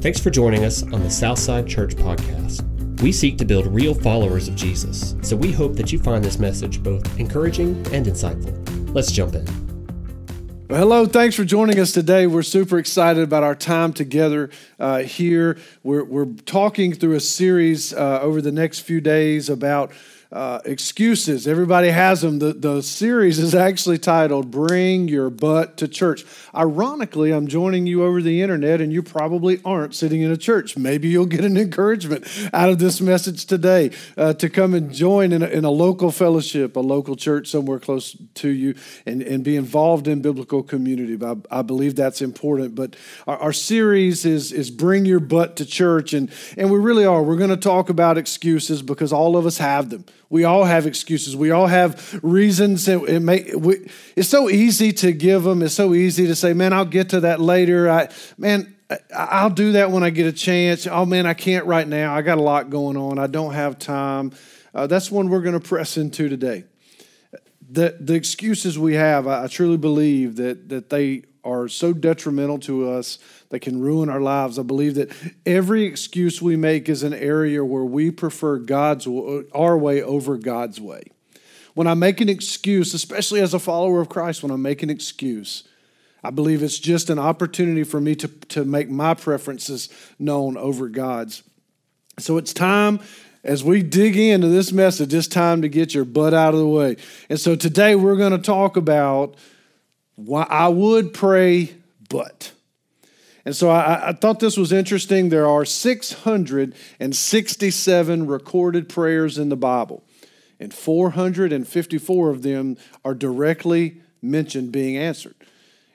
Thanks 0.00 0.20
for 0.20 0.30
joining 0.30 0.64
us 0.64 0.84
on 0.84 1.02
the 1.02 1.10
Southside 1.10 1.66
Church 1.66 1.96
Podcast. 1.96 2.62
We 3.02 3.10
seek 3.10 3.36
to 3.38 3.44
build 3.44 3.66
real 3.66 3.94
followers 3.94 4.46
of 4.46 4.54
Jesus, 4.54 5.16
so 5.22 5.34
we 5.34 5.50
hope 5.50 5.74
that 5.74 5.90
you 5.90 5.98
find 5.98 6.24
this 6.24 6.38
message 6.38 6.80
both 6.84 7.18
encouraging 7.18 7.70
and 7.92 8.06
insightful. 8.06 8.94
Let's 8.94 9.10
jump 9.10 9.34
in. 9.34 9.44
Hello, 10.68 11.04
thanks 11.04 11.34
for 11.34 11.42
joining 11.42 11.80
us 11.80 11.90
today. 11.90 12.28
We're 12.28 12.44
super 12.44 12.78
excited 12.78 13.24
about 13.24 13.42
our 13.42 13.56
time 13.56 13.92
together 13.92 14.50
uh, 14.78 14.98
here. 14.98 15.58
We're, 15.82 16.04
we're 16.04 16.26
talking 16.46 16.92
through 16.94 17.16
a 17.16 17.20
series 17.20 17.92
uh, 17.92 18.20
over 18.20 18.40
the 18.40 18.52
next 18.52 18.80
few 18.80 19.00
days 19.00 19.50
about 19.50 19.90
uh, 20.30 20.60
excuses. 20.66 21.48
Everybody 21.48 21.88
has 21.88 22.20
them. 22.20 22.38
The, 22.38 22.52
the 22.52 22.82
series 22.82 23.38
is 23.38 23.54
actually 23.54 23.98
titled 23.98 24.50
Bring 24.50 25.08
Your 25.08 25.30
Butt 25.30 25.78
to 25.78 25.88
Church. 25.88 26.26
Ironically, 26.54 27.32
I'm 27.32 27.46
joining 27.46 27.86
you 27.86 28.04
over 28.04 28.20
the 28.20 28.42
internet, 28.42 28.82
and 28.82 28.92
you 28.92 29.02
probably 29.02 29.60
aren't 29.64 29.94
sitting 29.94 30.20
in 30.20 30.30
a 30.30 30.36
church. 30.36 30.76
Maybe 30.76 31.08
you'll 31.08 31.24
get 31.26 31.44
an 31.44 31.56
encouragement 31.56 32.26
out 32.52 32.68
of 32.68 32.78
this 32.78 33.00
message 33.00 33.46
today 33.46 33.90
uh, 34.18 34.34
to 34.34 34.50
come 34.50 34.74
and 34.74 34.92
join 34.92 35.32
in 35.32 35.42
a, 35.42 35.46
in 35.46 35.64
a 35.64 35.70
local 35.70 36.10
fellowship, 36.10 36.76
a 36.76 36.80
local 36.80 37.16
church 37.16 37.48
somewhere 37.48 37.78
close 37.78 38.14
to 38.34 38.48
you, 38.48 38.74
and, 39.06 39.22
and 39.22 39.42
be 39.42 39.56
involved 39.56 40.08
in 40.08 40.20
biblical 40.20 40.62
community. 40.62 41.18
I, 41.24 41.36
I 41.60 41.62
believe 41.62 41.96
that's 41.96 42.20
important. 42.20 42.74
But 42.74 42.96
our, 43.26 43.38
our 43.38 43.52
series 43.54 44.26
is, 44.26 44.52
is 44.52 44.70
Bring 44.70 45.06
Your 45.06 45.20
Butt 45.20 45.56
to 45.56 45.64
Church, 45.64 46.12
and, 46.12 46.30
and 46.58 46.70
we 46.70 46.78
really 46.78 47.06
are. 47.06 47.22
We're 47.22 47.36
going 47.36 47.48
to 47.48 47.56
talk 47.56 47.88
about 47.88 48.18
excuses 48.18 48.82
because 48.82 49.10
all 49.10 49.34
of 49.34 49.46
us 49.46 49.56
have 49.56 49.88
them. 49.88 50.04
We 50.30 50.44
all 50.44 50.64
have 50.64 50.86
excuses. 50.86 51.34
We 51.34 51.50
all 51.50 51.66
have 51.66 52.18
reasons. 52.22 52.86
It, 52.86 53.02
it 53.08 53.20
may, 53.20 53.54
we, 53.54 53.88
it's 54.14 54.28
so 54.28 54.50
easy 54.50 54.92
to 54.92 55.12
give 55.12 55.42
them. 55.42 55.62
It's 55.62 55.74
so 55.74 55.94
easy 55.94 56.26
to 56.26 56.34
say, 56.34 56.52
"Man, 56.52 56.72
I'll 56.72 56.84
get 56.84 57.10
to 57.10 57.20
that 57.20 57.40
later." 57.40 57.88
I, 57.88 58.08
man, 58.36 58.76
I'll 59.14 59.50
do 59.50 59.72
that 59.72 59.90
when 59.90 60.02
I 60.02 60.10
get 60.10 60.26
a 60.26 60.32
chance. 60.32 60.86
Oh 60.86 61.06
man, 61.06 61.26
I 61.26 61.34
can't 61.34 61.64
right 61.66 61.86
now. 61.86 62.14
I 62.14 62.22
got 62.22 62.38
a 62.38 62.42
lot 62.42 62.68
going 62.68 62.96
on. 62.96 63.18
I 63.18 63.26
don't 63.26 63.54
have 63.54 63.78
time. 63.78 64.32
Uh, 64.74 64.86
that's 64.86 65.10
one 65.10 65.30
we're 65.30 65.40
going 65.40 65.58
to 65.58 65.66
press 65.66 65.96
into 65.96 66.28
today. 66.28 66.64
The 67.70 67.96
the 67.98 68.14
excuses 68.14 68.78
we 68.78 68.94
have, 68.94 69.26
I, 69.26 69.44
I 69.44 69.46
truly 69.46 69.78
believe 69.78 70.36
that 70.36 70.68
that 70.68 70.90
they 70.90 71.24
are 71.48 71.68
so 71.68 71.92
detrimental 71.92 72.58
to 72.60 72.90
us 72.90 73.18
that 73.48 73.60
can 73.60 73.80
ruin 73.80 74.08
our 74.08 74.20
lives. 74.20 74.58
I 74.58 74.62
believe 74.62 74.94
that 74.96 75.10
every 75.46 75.84
excuse 75.84 76.42
we 76.42 76.56
make 76.56 76.88
is 76.88 77.02
an 77.02 77.14
area 77.14 77.64
where 77.64 77.84
we 77.84 78.10
prefer 78.10 78.58
God's 78.58 79.06
our 79.54 79.78
way 79.78 80.02
over 80.02 80.36
God's 80.36 80.80
way. 80.80 81.02
When 81.74 81.86
I 81.86 81.94
make 81.94 82.20
an 82.20 82.28
excuse, 82.28 82.92
especially 82.92 83.40
as 83.40 83.54
a 83.54 83.58
follower 83.58 84.00
of 84.00 84.08
Christ, 84.08 84.42
when 84.42 84.52
I 84.52 84.56
make 84.56 84.82
an 84.82 84.90
excuse, 84.90 85.64
I 86.22 86.30
believe 86.30 86.62
it's 86.62 86.78
just 86.78 87.10
an 87.10 87.18
opportunity 87.18 87.84
for 87.84 88.00
me 88.00 88.14
to, 88.16 88.28
to 88.28 88.64
make 88.64 88.90
my 88.90 89.14
preferences 89.14 89.88
known 90.18 90.56
over 90.56 90.88
God's. 90.88 91.42
So 92.18 92.36
it's 92.36 92.52
time 92.52 93.00
as 93.44 93.62
we 93.62 93.82
dig 93.82 94.16
into 94.16 94.48
this 94.48 94.72
message, 94.72 95.14
it's 95.14 95.28
time 95.28 95.62
to 95.62 95.68
get 95.68 95.94
your 95.94 96.04
butt 96.04 96.34
out 96.34 96.54
of 96.54 96.60
the 96.60 96.66
way. 96.66 96.96
And 97.30 97.38
so 97.38 97.54
today 97.54 97.94
we're 97.94 98.16
going 98.16 98.32
to 98.32 98.38
talk 98.38 98.76
about 98.76 99.36
why 100.18 100.46
I 100.50 100.68
would 100.68 101.14
pray, 101.14 101.74
but. 102.08 102.50
And 103.44 103.54
so 103.54 103.70
I, 103.70 104.08
I, 104.08 104.12
thought 104.12 104.40
this 104.40 104.56
was 104.56 104.72
interesting. 104.72 105.28
There 105.28 105.46
are 105.46 105.64
667 105.64 108.26
recorded 108.26 108.88
prayers 108.88 109.38
in 109.38 109.48
the 109.48 109.56
Bible, 109.56 110.02
and 110.58 110.74
454 110.74 112.30
of 112.30 112.42
them 112.42 112.76
are 113.04 113.14
directly 113.14 114.02
mentioned 114.20 114.72
being 114.72 114.96
answered. 114.96 115.36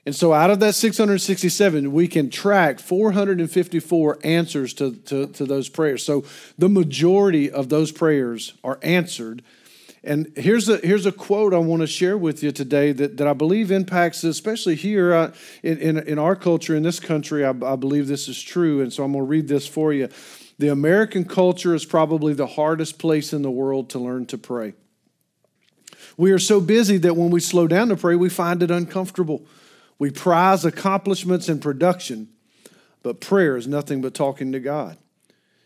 And 0.06 0.16
so 0.16 0.32
out 0.32 0.50
of 0.50 0.62
that 0.62 0.76
667, 0.76 1.92
we 1.92 2.08
can 2.08 2.30
track 2.30 2.80
454 2.80 4.20
answers 4.24 4.74
to, 4.76 4.96
to, 4.96 5.28
to 5.28 5.46
those 5.46 5.68
prayers. 5.68 6.06
So 6.06 6.24
the 6.58 6.70
majority 6.70 7.52
of 7.52 7.68
those 7.68 7.92
prayers 7.92 8.54
are 8.64 8.80
answered 8.82 9.44
and 10.04 10.34
here's 10.36 10.68
a, 10.68 10.78
here's 10.78 11.06
a 11.06 11.14
quote 11.14 11.54
I 11.54 11.60
want 11.60 11.82
to 11.82 11.88
share 11.88 12.18
with 12.18 12.44
you 12.44 12.52
today 12.52 12.92
that, 12.92 13.18
that 13.18 13.28
I 13.28 13.34
believe 13.34 13.72
impacts, 13.72 14.24
especially 14.26 14.76
here 14.76 15.14
uh, 15.14 15.34
in, 15.62 15.78
in, 15.78 15.98
in, 16.00 16.20
our 16.20 16.36
culture, 16.36 16.76
in 16.76 16.84
this 16.84 17.00
country. 17.00 17.46
I, 17.46 17.52
I 17.52 17.78
believe 17.78 18.08
this 18.08 18.28
is 18.28 18.42
true. 18.42 18.82
And 18.82 18.92
so 18.92 19.04
I'm 19.06 19.14
going 19.14 19.24
to 19.24 19.30
read 19.30 19.48
this 19.48 19.66
for 19.66 19.94
you. 19.94 20.10
The 20.60 20.68
American 20.68 21.24
culture 21.24 21.74
is 21.74 21.86
probably 21.86 22.34
the 22.34 22.48
hardest 22.48 23.00
place 23.00 23.32
in 23.32 23.44
the 23.44 23.52
world 23.52 23.90
to 23.92 24.00
learn 24.00 24.26
to 24.28 24.38
pray. 24.38 24.74
We 26.18 26.32
are 26.32 26.40
so 26.40 26.60
busy 26.60 26.98
that 26.98 27.16
when 27.16 27.32
we 27.32 27.40
slow 27.40 27.68
down 27.68 27.88
to 27.88 27.96
pray, 27.96 28.16
we 28.16 28.30
find 28.30 28.62
it 28.62 28.72
uncomfortable. 28.72 29.46
We 30.00 30.12
prize 30.12 30.66
accomplishments 30.66 31.48
and 31.48 31.62
production, 31.62 32.28
but 33.04 33.22
prayer 33.22 33.56
is 33.56 33.68
nothing 33.68 34.02
but 34.02 34.14
talking 34.14 34.52
to 34.52 34.60
God. 34.60 34.98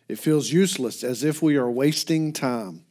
It 0.07 0.19
feels 0.19 0.51
useless, 0.51 1.03
as 1.03 1.23
if 1.23 1.41
we 1.41 1.57
are 1.57 1.69
wasting 1.69 2.31
time. 2.31 2.83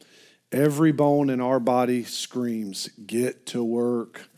Every 0.51 0.91
bone 0.91 1.29
in 1.29 1.41
our 1.41 1.59
body 1.59 2.03
screams, 2.03 2.89
get 3.05 3.45
to 3.47 3.63
work. 3.63 4.29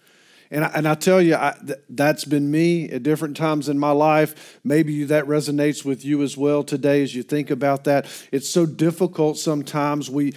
And 0.51 0.65
I, 0.65 0.71
and 0.73 0.87
I 0.87 0.95
tell 0.95 1.21
you, 1.21 1.35
I, 1.35 1.55
th- 1.63 1.79
that's 1.89 2.25
been 2.25 2.49
me 2.49 2.89
at 2.89 3.03
different 3.03 3.37
times 3.37 3.69
in 3.69 3.77
my 3.77 3.91
life. 3.91 4.59
Maybe 4.63 5.03
that 5.03 5.25
resonates 5.25 5.85
with 5.85 6.03
you 6.03 6.23
as 6.23 6.35
well 6.35 6.63
today 6.63 7.03
as 7.03 7.13
you 7.13 7.21
think 7.21 7.51
about 7.51 7.83
that. 7.83 8.07
It's 8.31 8.49
so 8.49 8.65
difficult 8.65 9.37
sometimes. 9.37 10.09
We, 10.09 10.33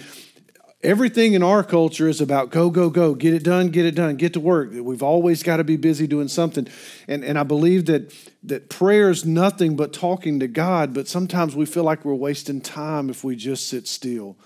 everything 0.83 1.33
in 1.33 1.41
our 1.41 1.63
culture 1.63 2.07
is 2.07 2.21
about 2.21 2.51
go, 2.51 2.69
go, 2.69 2.91
go, 2.91 3.15
get 3.15 3.33
it 3.33 3.43
done, 3.43 3.69
get 3.69 3.85
it 3.85 3.95
done, 3.95 4.15
get 4.17 4.33
to 4.33 4.39
work. 4.39 4.69
We've 4.71 5.01
always 5.01 5.41
got 5.41 5.57
to 5.57 5.63
be 5.63 5.77
busy 5.77 6.05
doing 6.05 6.27
something. 6.27 6.67
And, 7.07 7.23
and 7.23 7.39
I 7.39 7.43
believe 7.43 7.85
that, 7.85 8.13
that 8.43 8.69
prayer 8.69 9.09
is 9.09 9.25
nothing 9.25 9.75
but 9.75 9.93
talking 9.93 10.39
to 10.41 10.47
God, 10.47 10.93
but 10.93 11.07
sometimes 11.07 11.55
we 11.55 11.65
feel 11.65 11.83
like 11.83 12.05
we're 12.05 12.13
wasting 12.13 12.61
time 12.61 13.09
if 13.09 13.23
we 13.23 13.35
just 13.35 13.67
sit 13.67 13.87
still 13.87 14.37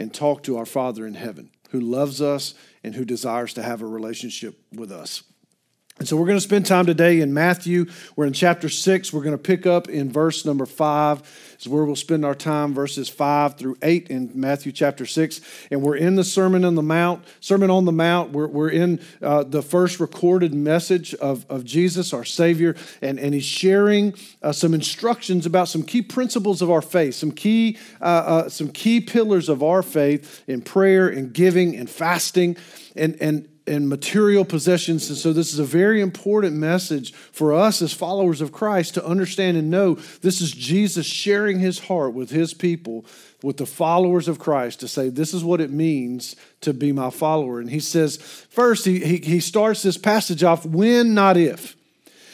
and 0.00 0.14
talk 0.14 0.42
to 0.42 0.56
our 0.56 0.64
Father 0.64 1.06
in 1.06 1.12
heaven 1.12 1.50
who 1.70 1.78
loves 1.78 2.22
us 2.22 2.54
and 2.82 2.94
who 2.94 3.04
desires 3.04 3.52
to 3.52 3.62
have 3.62 3.82
a 3.82 3.86
relationship 3.86 4.58
with 4.72 4.90
us. 4.90 5.22
And 6.00 6.08
so 6.08 6.16
we're 6.16 6.24
going 6.24 6.38
to 6.38 6.40
spend 6.40 6.64
time 6.64 6.86
today 6.86 7.20
in 7.20 7.34
Matthew. 7.34 7.84
We're 8.16 8.24
in 8.24 8.32
chapter 8.32 8.70
6. 8.70 9.12
We're 9.12 9.20
going 9.20 9.36
to 9.36 9.42
pick 9.42 9.66
up 9.66 9.86
in 9.86 10.10
verse 10.10 10.46
number 10.46 10.64
5. 10.64 11.56
Is 11.60 11.68
where 11.68 11.84
we'll 11.84 11.94
spend 11.94 12.24
our 12.24 12.34
time, 12.34 12.72
verses 12.72 13.10
5 13.10 13.58
through 13.58 13.76
8 13.82 14.08
in 14.08 14.30
Matthew 14.34 14.72
chapter 14.72 15.04
6. 15.04 15.42
And 15.70 15.82
we're 15.82 15.96
in 15.96 16.16
the 16.16 16.24
Sermon 16.24 16.64
on 16.64 16.74
the 16.74 16.82
Mount. 16.82 17.22
Sermon 17.40 17.68
on 17.68 17.84
the 17.84 17.92
Mount, 17.92 18.32
we're, 18.32 18.46
we're 18.46 18.70
in 18.70 18.98
uh, 19.20 19.42
the 19.42 19.60
first 19.60 20.00
recorded 20.00 20.54
message 20.54 21.12
of, 21.16 21.44
of 21.50 21.66
Jesus, 21.66 22.14
our 22.14 22.24
Savior. 22.24 22.76
And, 23.02 23.20
and 23.20 23.34
he's 23.34 23.44
sharing 23.44 24.14
uh, 24.42 24.52
some 24.52 24.72
instructions 24.72 25.44
about 25.44 25.68
some 25.68 25.82
key 25.82 26.00
principles 26.00 26.62
of 26.62 26.70
our 26.70 26.80
faith, 26.80 27.16
some 27.16 27.30
key, 27.30 27.76
uh, 28.00 28.04
uh 28.04 28.48
some 28.48 28.70
key 28.70 29.02
pillars 29.02 29.50
of 29.50 29.62
our 29.62 29.82
faith 29.82 30.44
in 30.46 30.62
prayer 30.62 31.08
and 31.08 31.34
giving 31.34 31.76
and 31.76 31.90
fasting. 31.90 32.56
And, 32.96 33.20
and 33.20 33.46
and 33.70 33.88
material 33.88 34.44
possessions. 34.44 35.08
And 35.08 35.16
so, 35.16 35.32
this 35.32 35.52
is 35.52 35.60
a 35.60 35.64
very 35.64 36.00
important 36.00 36.56
message 36.56 37.12
for 37.12 37.52
us 37.52 37.80
as 37.80 37.92
followers 37.92 38.40
of 38.40 38.50
Christ 38.50 38.94
to 38.94 39.06
understand 39.06 39.56
and 39.56 39.70
know 39.70 39.94
this 40.22 40.40
is 40.40 40.50
Jesus 40.50 41.06
sharing 41.06 41.60
his 41.60 41.78
heart 41.78 42.12
with 42.12 42.30
his 42.30 42.52
people, 42.52 43.04
with 43.44 43.58
the 43.58 43.66
followers 43.66 44.26
of 44.26 44.40
Christ, 44.40 44.80
to 44.80 44.88
say, 44.88 45.08
This 45.08 45.32
is 45.32 45.44
what 45.44 45.60
it 45.60 45.70
means 45.70 46.34
to 46.62 46.74
be 46.74 46.90
my 46.90 47.10
follower. 47.10 47.60
And 47.60 47.70
he 47.70 47.78
says, 47.78 48.16
first, 48.50 48.84
he, 48.84 48.98
he, 48.98 49.16
he 49.18 49.40
starts 49.40 49.82
this 49.82 49.96
passage 49.96 50.42
off, 50.42 50.66
when, 50.66 51.14
not 51.14 51.36
if. 51.36 51.76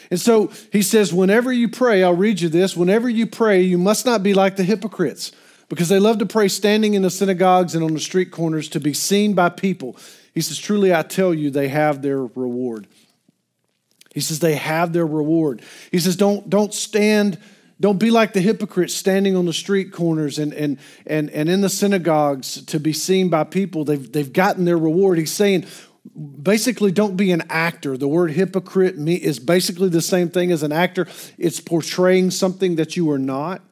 And 0.09 0.19
so 0.19 0.51
he 0.71 0.81
says, 0.81 1.13
Whenever 1.13 1.53
you 1.53 1.69
pray, 1.69 2.03
I'll 2.03 2.15
read 2.15 2.41
you 2.41 2.49
this, 2.49 2.75
whenever 2.75 3.07
you 3.07 3.27
pray, 3.27 3.61
you 3.61 3.77
must 3.77 4.07
not 4.07 4.23
be 4.23 4.33
like 4.33 4.55
the 4.55 4.63
hypocrites 4.63 5.31
because 5.69 5.89
they 5.89 5.99
love 5.99 6.17
to 6.17 6.25
pray 6.25 6.47
standing 6.47 6.93
in 6.93 7.01
the 7.01 7.09
synagogues 7.09 7.75
and 7.75 7.83
on 7.83 7.93
the 7.93 7.99
street 7.99 8.31
corners 8.31 8.69
to 8.69 8.79
be 8.79 8.93
seen 8.93 9.33
by 9.33 9.49
people. 9.49 9.97
He 10.37 10.41
says, 10.41 10.59
Truly 10.59 10.93
I 10.93 11.01
tell 11.01 11.33
you, 11.33 11.49
they 11.49 11.67
have 11.67 12.03
their 12.03 12.23
reward. 12.23 12.85
He 14.13 14.19
says, 14.19 14.37
They 14.37 14.53
have 14.53 14.93
their 14.93 15.07
reward. 15.07 15.63
He 15.91 15.97
says, 15.97 16.15
Don't, 16.15 16.47
don't 16.47 16.75
stand. 16.75 17.39
Don't 17.79 17.97
be 17.97 18.11
like 18.11 18.33
the 18.33 18.41
hypocrites 18.41 18.93
standing 18.93 19.35
on 19.35 19.47
the 19.47 19.53
street 19.53 19.91
corners 19.91 20.37
and, 20.37 20.53
and, 20.53 20.77
and, 21.07 21.31
and 21.31 21.49
in 21.49 21.61
the 21.61 21.69
synagogues 21.69 22.63
to 22.65 22.79
be 22.79 22.93
seen 22.93 23.29
by 23.29 23.45
people. 23.45 23.83
They've, 23.83 24.11
they've 24.11 24.31
gotten 24.31 24.65
their 24.65 24.77
reward. 24.77 25.17
He's 25.17 25.31
saying, 25.31 25.65
basically, 26.43 26.91
don't 26.91 27.17
be 27.17 27.31
an 27.31 27.41
actor. 27.49 27.97
The 27.97 28.07
word 28.07 28.29
hypocrite 28.29 28.93
is 28.95 29.39
basically 29.39 29.89
the 29.89 30.03
same 30.03 30.29
thing 30.29 30.51
as 30.51 30.61
an 30.61 30.71
actor, 30.71 31.07
it's 31.39 31.59
portraying 31.59 32.29
something 32.29 32.75
that 32.75 32.95
you 32.95 33.09
are 33.09 33.17
not. 33.17 33.63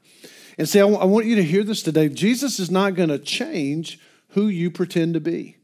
And 0.57 0.67
say, 0.67 0.81
I 0.81 0.85
want 0.85 1.27
you 1.27 1.35
to 1.35 1.43
hear 1.43 1.63
this 1.63 1.83
today. 1.83 2.09
Jesus 2.09 2.59
is 2.59 2.71
not 2.71 2.95
going 2.95 3.09
to 3.09 3.19
change 3.19 3.99
who 4.29 4.47
you 4.47 4.71
pretend 4.71 5.13
to 5.13 5.19
be. 5.19 5.57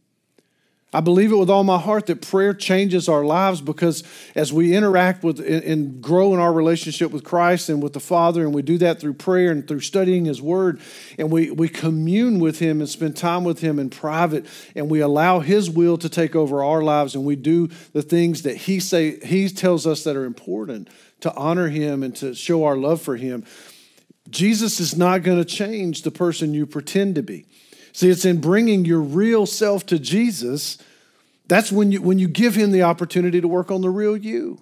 I 0.94 1.00
believe 1.00 1.32
it 1.32 1.38
with 1.38 1.50
all 1.50 1.64
my 1.64 1.78
heart 1.78 2.08
that 2.08 2.22
prayer 2.22 2.54
changes 2.54 3.08
our 3.08 3.24
lives 3.24 3.62
because 3.62 4.04
as 4.36 4.52
we 4.52 4.76
interact 4.76 5.24
with 5.24 5.40
and 5.40 6.02
grow 6.02 6.34
in 6.34 6.40
our 6.42 6.52
relationship 6.52 7.12
with 7.12 7.24
Christ 7.24 7.70
and 7.70 7.82
with 7.82 7.94
the 7.94 8.02
Father, 8.02 8.44
and 8.44 8.54
we 8.54 8.62
do 8.62 8.78
that 8.80 9.00
through 9.00 9.14
prayer 9.14 9.52
and 9.52 9.66
through 9.66 9.80
studying 9.80 10.26
His 10.26 10.42
Word, 10.42 10.82
and 11.18 11.32
we, 11.32 11.50
we 11.50 11.70
commune 11.70 12.40
with 12.40 12.60
Him 12.60 12.82
and 12.82 12.90
spend 12.90 13.16
time 13.16 13.46
with 13.46 13.62
Him 13.62 13.80
in 13.80 13.90
private, 13.90 14.46
and 14.76 14.90
we 14.90 15.00
allow 15.00 15.40
His 15.40 15.70
will 15.70 15.98
to 15.98 16.10
take 16.10 16.36
over 16.36 16.62
our 16.62 16.82
lives, 16.82 17.16
and 17.16 17.24
we 17.24 17.38
do 17.38 17.70
the 17.94 18.02
things 18.02 18.42
that 18.42 18.58
He 18.58 18.82
say 18.82 19.18
He 19.26 19.48
tells 19.48 19.88
us 19.88 20.04
that 20.04 20.18
are 20.18 20.26
important 20.26 20.90
to 21.22 21.34
honor 21.36 21.70
Him 21.70 22.04
and 22.04 22.14
to 22.18 22.36
show 22.36 22.66
our 22.66 22.76
love 22.76 23.02
for 23.02 23.16
Him 23.16 23.46
Jesus 24.30 24.80
is 24.80 24.96
not 24.96 25.24
going 25.24 25.38
to 25.38 25.46
change 25.46 26.04
the 26.04 26.12
person 26.12 26.54
you 26.54 26.66
pretend 26.66 27.16
to 27.16 27.24
be. 27.24 27.46
See, 27.94 28.10
it's 28.10 28.26
in 28.26 28.42
bringing 28.42 28.86
your 28.86 29.02
real 29.02 29.46
self 29.46 29.86
to 29.88 30.00
Jesus. 30.00 30.78
That's 31.48 31.72
when 31.72 31.92
you, 31.92 32.02
when 32.02 32.20
you 32.20 32.28
give 32.28 32.56
him 32.56 32.72
the 32.72 32.84
opportunity 32.84 33.42
to 33.42 33.48
work 33.48 33.72
on 33.72 33.82
the 33.82 33.90
real 33.90 34.16
you. 34.16 34.62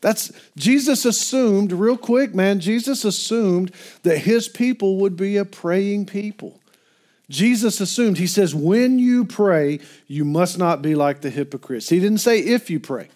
That's 0.00 0.32
Jesus 0.56 1.04
assumed, 1.04 1.72
real 1.72 1.98
quick, 1.98 2.34
man, 2.34 2.60
Jesus 2.60 3.04
assumed 3.04 3.72
that 4.02 4.18
his 4.18 4.48
people 4.48 4.96
would 4.98 5.16
be 5.16 5.36
a 5.36 5.44
praying 5.44 6.06
people. 6.06 6.58
Jesus 7.28 7.80
assumed, 7.80 8.18
he 8.18 8.26
says, 8.26 8.54
when 8.54 8.98
you 8.98 9.24
pray, 9.24 9.78
you 10.06 10.24
must 10.24 10.58
not 10.58 10.82
be 10.82 10.94
like 10.94 11.20
the 11.20 11.30
hypocrites. 11.30 11.88
He 11.88 12.00
didn't 12.00 12.18
say 12.18 12.40
if 12.40 12.70
you 12.70 12.80
pray. 12.80 13.08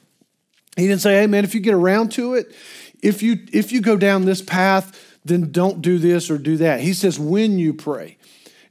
He 0.76 0.86
didn't 0.86 1.00
say, 1.00 1.20
hey 1.20 1.26
man, 1.26 1.44
if 1.44 1.54
you 1.54 1.60
get 1.60 1.74
around 1.74 2.12
to 2.12 2.34
it, 2.34 2.54
if 3.02 3.22
you 3.22 3.38
if 3.52 3.72
you 3.72 3.80
go 3.80 3.96
down 3.96 4.24
this 4.24 4.42
path, 4.42 5.18
then 5.24 5.52
don't 5.52 5.80
do 5.80 5.98
this 5.98 6.30
or 6.30 6.38
do 6.38 6.58
that. 6.58 6.80
He 6.80 6.92
says, 6.92 7.18
when 7.18 7.58
you 7.58 7.72
pray. 7.72 8.18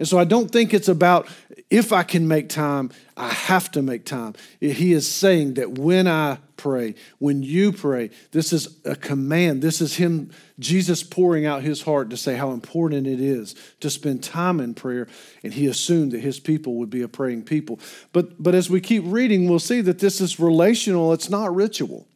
And 0.04 0.08
so 0.10 0.20
I 0.20 0.26
don't 0.26 0.52
think 0.52 0.74
it's 0.74 0.90
about 0.90 1.30
if 1.70 1.94
I 1.94 2.04
can 2.04 2.28
make 2.28 2.50
time, 2.50 2.92
I 3.16 3.30
have 3.30 3.72
to 3.72 3.82
make 3.82 4.04
time. 4.04 4.34
He 4.60 4.92
is 4.92 5.10
saying 5.10 5.54
that 5.54 5.78
when 5.78 6.10
I 6.10 6.40
pray, 6.58 6.96
when 7.20 7.42
you 7.42 7.72
pray, 7.72 8.10
this 8.32 8.52
is 8.52 8.80
a 8.84 8.98
command. 8.98 9.62
This 9.62 9.80
is 9.80 9.96
Him, 9.96 10.32
Jesus 10.60 11.04
pouring 11.04 11.46
out 11.46 11.62
His 11.62 11.84
heart 11.84 12.10
to 12.10 12.18
say 12.18 12.36
how 12.36 12.52
important 12.52 13.08
it 13.08 13.22
is 13.22 13.56
to 13.80 13.90
spend 13.90 14.22
time 14.24 14.60
in 14.60 14.74
prayer. 14.74 15.08
And 15.42 15.54
He 15.54 15.68
assumed 15.68 16.12
that 16.12 16.20
His 16.20 16.38
people 16.38 16.76
would 16.80 16.90
be 16.90 17.02
a 17.02 17.08
praying 17.08 17.44
people. 17.44 17.80
But, 18.12 18.44
but 18.44 18.54
as 18.54 18.70
we 18.70 18.82
keep 18.82 19.06
reading, 19.06 19.48
we'll 19.48 19.60
see 19.60 19.80
that 19.80 20.00
this 20.00 20.20
is 20.20 20.38
relational, 20.38 21.14
it's 21.14 21.30
not 21.30 21.56
ritual. 21.56 22.10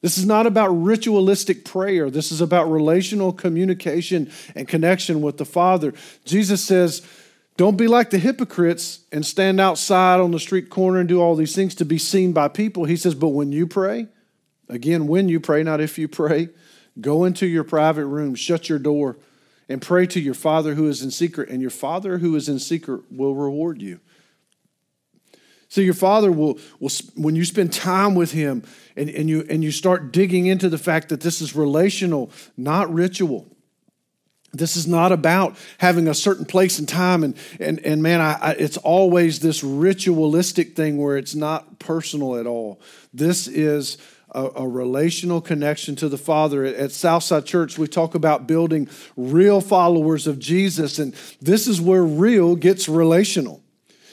This 0.00 0.16
is 0.16 0.26
not 0.26 0.46
about 0.46 0.68
ritualistic 0.68 1.64
prayer. 1.64 2.08
This 2.10 2.30
is 2.30 2.40
about 2.40 2.70
relational 2.70 3.32
communication 3.32 4.30
and 4.54 4.68
connection 4.68 5.20
with 5.20 5.38
the 5.38 5.44
Father. 5.44 5.92
Jesus 6.24 6.62
says, 6.62 7.02
Don't 7.56 7.76
be 7.76 7.88
like 7.88 8.10
the 8.10 8.18
hypocrites 8.18 9.00
and 9.10 9.26
stand 9.26 9.60
outside 9.60 10.20
on 10.20 10.30
the 10.30 10.38
street 10.38 10.70
corner 10.70 11.00
and 11.00 11.08
do 11.08 11.20
all 11.20 11.34
these 11.34 11.54
things 11.54 11.74
to 11.76 11.84
be 11.84 11.98
seen 11.98 12.32
by 12.32 12.46
people. 12.46 12.84
He 12.84 12.96
says, 12.96 13.14
But 13.14 13.30
when 13.30 13.50
you 13.50 13.66
pray, 13.66 14.06
again, 14.68 15.08
when 15.08 15.28
you 15.28 15.40
pray, 15.40 15.64
not 15.64 15.80
if 15.80 15.98
you 15.98 16.06
pray, 16.06 16.50
go 17.00 17.24
into 17.24 17.46
your 17.46 17.64
private 17.64 18.06
room, 18.06 18.36
shut 18.36 18.68
your 18.68 18.78
door, 18.78 19.16
and 19.68 19.82
pray 19.82 20.06
to 20.06 20.20
your 20.20 20.34
Father 20.34 20.76
who 20.76 20.88
is 20.88 21.02
in 21.02 21.10
secret, 21.10 21.48
and 21.48 21.60
your 21.60 21.70
Father 21.70 22.18
who 22.18 22.36
is 22.36 22.48
in 22.48 22.60
secret 22.60 23.02
will 23.10 23.34
reward 23.34 23.82
you. 23.82 23.98
So 25.68 25.82
your 25.82 25.94
father 25.94 26.32
will, 26.32 26.58
will 26.80 26.90
when 27.14 27.36
you 27.36 27.44
spend 27.44 27.72
time 27.72 28.14
with 28.14 28.32
him 28.32 28.64
and, 28.96 29.10
and, 29.10 29.28
you, 29.28 29.46
and 29.48 29.62
you 29.62 29.70
start 29.70 30.12
digging 30.12 30.46
into 30.46 30.68
the 30.68 30.78
fact 30.78 31.10
that 31.10 31.20
this 31.20 31.42
is 31.42 31.54
relational, 31.54 32.30
not 32.56 32.92
ritual. 32.92 33.46
This 34.52 34.76
is 34.76 34.86
not 34.86 35.12
about 35.12 35.58
having 35.76 36.08
a 36.08 36.14
certain 36.14 36.46
place 36.46 36.78
and 36.78 36.88
time, 36.88 37.22
and, 37.22 37.36
and, 37.60 37.80
and 37.80 38.02
man, 38.02 38.22
I, 38.22 38.32
I, 38.40 38.50
it's 38.52 38.78
always 38.78 39.40
this 39.40 39.62
ritualistic 39.62 40.74
thing 40.74 40.96
where 40.96 41.18
it's 41.18 41.34
not 41.34 41.78
personal 41.78 42.36
at 42.36 42.46
all. 42.46 42.80
This 43.12 43.46
is 43.46 43.98
a, 44.30 44.48
a, 44.56 44.66
relational 44.66 45.42
connection 45.42 45.96
to 45.96 46.08
the 46.08 46.16
Father. 46.16 46.64
At 46.64 46.92
Southside 46.92 47.44
Church, 47.44 47.76
we 47.76 47.86
talk 47.86 48.14
about 48.14 48.46
building 48.46 48.88
real 49.18 49.60
followers 49.60 50.26
of 50.26 50.38
Jesus, 50.38 50.98
and 50.98 51.14
this 51.42 51.66
is 51.66 51.78
where 51.78 52.02
real 52.02 52.56
gets 52.56 52.88
relational. 52.88 53.62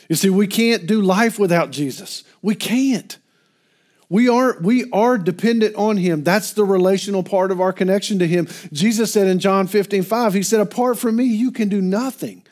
You 0.09 0.15
see, 0.15 0.29
we 0.29 0.47
can't 0.47 0.85
do 0.85 1.01
life 1.01 1.39
without 1.39 1.71
Jesus. 1.71 2.23
We 2.41 2.55
can't. 2.55 3.17
We 4.07 4.29
are, 4.29 4.57
we 4.59 4.89
are 4.91 5.17
dependent 5.17 5.75
on 5.75 5.97
him. 5.97 6.23
That's 6.23 6.53
the 6.53 6.63
relational 6.63 7.23
part 7.23 7.51
of 7.51 7.59
our 7.59 7.73
connection 7.73 8.19
to 8.19 8.27
him. 8.27 8.47
Jesus 8.71 9.11
said 9.11 9.27
in 9.27 9.39
John 9.39 9.65
15, 9.67 10.03
5, 10.03 10.33
he 10.33 10.43
said, 10.43 10.59
Apart 10.59 10.99
from 10.99 11.15
me, 11.15 11.25
you 11.25 11.51
can 11.51 11.69
do 11.69 11.81
nothing. 11.81 12.43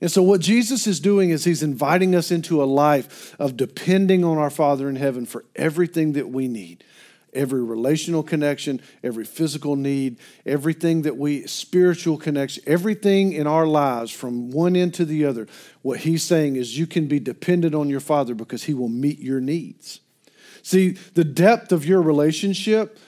And 0.00 0.10
so, 0.10 0.20
what 0.20 0.40
Jesus 0.40 0.88
is 0.88 0.98
doing 0.98 1.30
is 1.30 1.44
he's 1.44 1.62
inviting 1.62 2.16
us 2.16 2.32
into 2.32 2.60
a 2.60 2.64
life 2.66 3.36
of 3.38 3.56
depending 3.56 4.24
on 4.24 4.36
our 4.36 4.50
Father 4.50 4.88
in 4.88 4.96
heaven 4.96 5.26
for 5.26 5.44
everything 5.54 6.14
that 6.14 6.28
we 6.28 6.48
need 6.48 6.82
every 7.32 7.62
relational 7.62 8.22
connection, 8.22 8.80
every 9.02 9.24
physical 9.24 9.76
need, 9.76 10.18
everything 10.44 11.02
that 11.02 11.16
we, 11.16 11.46
spiritual 11.46 12.18
connection, 12.18 12.62
everything 12.66 13.32
in 13.32 13.46
our 13.46 13.66
lives 13.66 14.10
from 14.10 14.50
one 14.50 14.76
end 14.76 14.94
to 14.94 15.04
the 15.04 15.24
other. 15.24 15.46
What 15.82 16.00
he's 16.00 16.22
saying 16.22 16.56
is 16.56 16.78
you 16.78 16.86
can 16.86 17.06
be 17.06 17.20
dependent 17.20 17.74
on 17.74 17.88
your 17.88 18.00
Father 18.00 18.34
because 18.34 18.64
he 18.64 18.74
will 18.74 18.88
meet 18.88 19.18
your 19.18 19.40
needs. 19.40 20.00
See, 20.62 20.90
the 21.14 21.24
depth 21.24 21.72
of 21.72 21.84
your 21.84 22.02
relationship, 22.02 22.98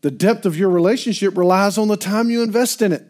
the 0.00 0.10
depth 0.10 0.46
of 0.46 0.56
your 0.56 0.70
relationship 0.70 1.36
relies 1.36 1.78
on 1.78 1.88
the 1.88 1.96
time 1.96 2.30
you 2.30 2.42
invest 2.42 2.82
in 2.82 2.92
it. 2.92 3.06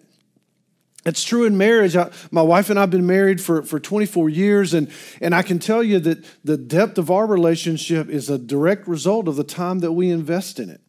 It's 1.06 1.25
true 1.25 1.45
in 1.45 1.56
marriage. 1.56 1.97
I, 1.97 2.11
my 2.31 2.43
wife 2.43 2.71
and 2.71 2.79
I 2.79 2.83
have 2.83 2.91
been 2.91 3.06
married 3.06 3.41
for, 3.41 3.62
for 3.62 3.79
24 3.79 4.29
years, 4.29 4.75
and, 4.75 4.91
and 5.21 5.35
I 5.35 5.43
can 5.43 5.59
tell 5.59 5.83
you 5.83 5.99
that 6.00 6.25
the 6.45 6.56
depth 6.56 6.99
of 6.99 7.11
our 7.11 7.27
relationship 7.27 8.09
is 8.09 8.29
a 8.29 8.39
direct 8.39 8.89
result 8.89 9.29
of 9.29 9.37
the 9.37 9.45
time 9.45 9.79
that 9.81 9.93
we 9.93 10.11
invest 10.11 10.59
in 10.59 10.71
it. 10.71 10.81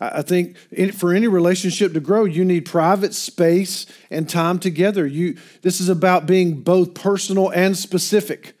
I, 0.00 0.22
think 0.22 0.56
for 0.94 1.14
any 1.14 1.28
relationship 1.28 1.92
to 1.92 2.00
grow, 2.00 2.24
you 2.24 2.44
need 2.44 2.66
private 2.66 3.14
space 3.14 3.86
and 4.10 4.28
time 4.28 4.58
together. 4.58 5.06
You, 5.06 5.36
this 5.62 5.80
is 5.80 5.88
about 5.88 6.26
being 6.26 6.62
both 6.62 6.94
personal 6.94 7.50
and 7.50 7.76
specific. 7.76 8.54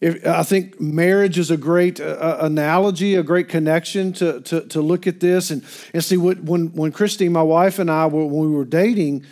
If, 0.00 0.26
I 0.26 0.42
think 0.42 0.80
marriage 0.80 1.38
is 1.38 1.50
a 1.50 1.56
great 1.56 2.00
uh, 2.00 2.38
analogy, 2.40 3.16
a 3.16 3.22
great 3.22 3.48
connection 3.48 4.12
to, 4.14 4.40
to, 4.42 4.62
to 4.62 4.80
look 4.80 5.06
at 5.06 5.20
this 5.20 5.50
and, 5.50 5.62
and 5.92 6.02
see 6.02 6.16
what, 6.16 6.42
when, 6.42 6.72
when 6.72 6.90
Christy, 6.92 7.28
my 7.28 7.42
wife, 7.42 7.78
and 7.78 7.90
I, 7.90 8.06
when 8.06 8.30
we 8.30 8.48
were 8.48 8.64
dating, 8.64 9.26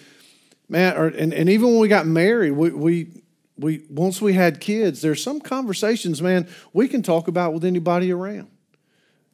man, 0.68 0.96
or, 0.96 1.06
and, 1.06 1.32
and 1.32 1.48
even 1.48 1.68
when 1.68 1.78
we 1.78 1.88
got 1.88 2.06
married, 2.06 2.52
we, 2.52 2.70
we, 2.70 3.22
we 3.56 3.84
once 3.88 4.20
we 4.20 4.32
had 4.32 4.60
kids, 4.60 5.00
there's 5.00 5.22
some 5.22 5.40
conversations, 5.40 6.20
man, 6.20 6.48
we 6.72 6.88
can 6.88 7.02
talk 7.02 7.28
about 7.28 7.52
with 7.52 7.64
anybody 7.64 8.12
around. 8.12 8.48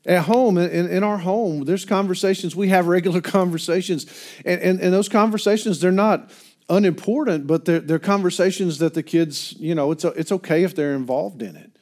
At 0.07 0.25
home, 0.25 0.57
in, 0.57 0.89
in 0.89 1.05
our 1.05 1.19
home, 1.19 1.65
there's 1.65 1.85
conversations, 1.85 2.57
we 2.57 2.69
have 2.69 2.87
regular 2.87 3.21
conversations. 3.39 4.07
And, 4.45 4.61
and, 4.61 4.81
and 4.81 4.93
those 4.93 5.09
conversations, 5.09 5.81
they're 5.81 5.93
not 5.93 6.31
unimportant, 6.69 7.47
but 7.47 7.65
they're, 7.65 7.81
they're 7.81 7.99
conversations 7.99 8.79
that 8.79 8.95
the 8.95 9.03
kids, 9.03 9.55
you 9.59 9.75
know, 9.75 9.91
it's, 9.91 10.05
it's 10.05 10.33
okay 10.33 10.63
if 10.63 10.75
they're 10.75 10.95
involved 10.95 11.43
in 11.43 11.57
it. 11.57 11.73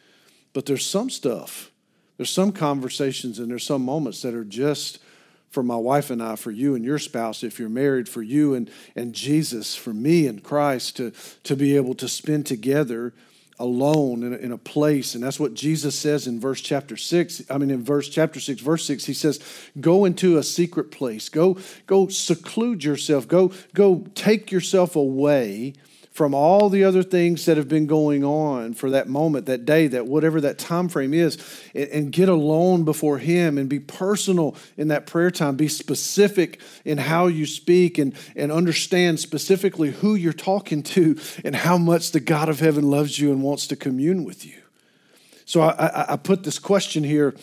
But 0.52 0.66
there's 0.66 0.84
some 0.84 1.10
stuff, 1.10 1.70
there's 2.16 2.30
some 2.30 2.52
conversations, 2.52 3.38
and 3.38 3.50
there's 3.50 3.64
some 3.64 3.84
moments 3.84 4.22
that 4.22 4.34
are 4.34 4.44
just 4.44 4.98
for 5.50 5.62
my 5.62 5.76
wife 5.76 6.10
and 6.10 6.22
I, 6.22 6.36
for 6.36 6.50
you 6.50 6.74
and 6.74 6.84
your 6.84 6.98
spouse, 6.98 7.42
if 7.42 7.58
you're 7.58 7.68
married, 7.68 8.08
for 8.08 8.22
you 8.22 8.54
and, 8.54 8.70
and 8.94 9.14
Jesus, 9.14 9.74
for 9.74 9.92
me 9.92 10.26
and 10.26 10.42
Christ, 10.42 10.96
to, 10.96 11.12
to 11.44 11.56
be 11.56 11.76
able 11.76 11.94
to 11.94 12.08
spend 12.08 12.46
together 12.46 13.14
alone 13.58 14.22
in 14.22 14.32
a, 14.32 14.36
in 14.36 14.52
a 14.52 14.58
place. 14.58 15.14
And 15.14 15.24
that's 15.24 15.40
what 15.40 15.54
Jesus 15.54 15.98
says 15.98 16.26
in 16.26 16.38
verse 16.38 16.60
chapter 16.60 16.96
6. 16.96 17.42
I 17.50 17.58
mean, 17.58 17.70
in 17.70 17.82
verse 17.82 18.08
chapter 18.08 18.40
6, 18.40 18.60
verse 18.60 18.84
6, 18.84 19.04
he 19.04 19.14
says, 19.14 19.40
Go 19.80 20.04
into 20.04 20.36
a 20.36 20.42
secret 20.42 20.90
place. 20.90 21.28
Go, 21.28 21.58
go 21.86 22.08
seclude 22.08 22.84
yourself. 22.84 23.26
Go, 23.26 23.52
go 23.74 24.06
take 24.14 24.52
yourself 24.52 24.96
away 24.96 25.74
from 26.18 26.34
all 26.34 26.68
the 26.68 26.82
other 26.82 27.04
things 27.04 27.44
that 27.44 27.56
have 27.56 27.68
been 27.68 27.86
going 27.86 28.24
on 28.24 28.74
for 28.74 28.90
that 28.90 29.06
moment, 29.06 29.46
that 29.46 29.64
day, 29.64 29.86
that 29.86 30.04
whatever 30.04 30.40
that 30.40 30.58
time 30.58 30.88
frame 30.88 31.14
is, 31.14 31.38
and, 31.76 31.88
and, 31.90 32.12
get 32.12 32.28
alone 32.28 32.82
before 32.82 33.18
Him 33.18 33.56
and 33.56 33.68
be 33.68 33.78
personal 33.78 34.56
in 34.76 34.88
that 34.88 35.06
prayer 35.06 35.30
time. 35.30 35.54
Be 35.54 35.68
specific 35.68 36.60
in 36.84 36.98
how 36.98 37.28
you 37.28 37.46
speak 37.46 37.98
and, 37.98 38.16
and 38.34 38.50
understand 38.50 39.20
specifically 39.20 39.92
who 39.92 40.16
you're 40.16 40.32
talking 40.32 40.82
to 40.82 41.16
and 41.44 41.54
how 41.54 41.78
much 41.78 42.10
the 42.10 42.18
God 42.18 42.48
of 42.48 42.58
heaven 42.58 42.90
loves 42.90 43.20
you 43.20 43.30
and 43.30 43.40
wants 43.40 43.68
to 43.68 43.76
commune 43.76 44.24
with 44.24 44.44
you. 44.44 44.60
So 45.44 45.60
I, 45.60 45.70
I, 45.70 46.12
I 46.14 46.16
put 46.16 46.42
this 46.42 46.58
question 46.58 47.04
here. 47.04 47.36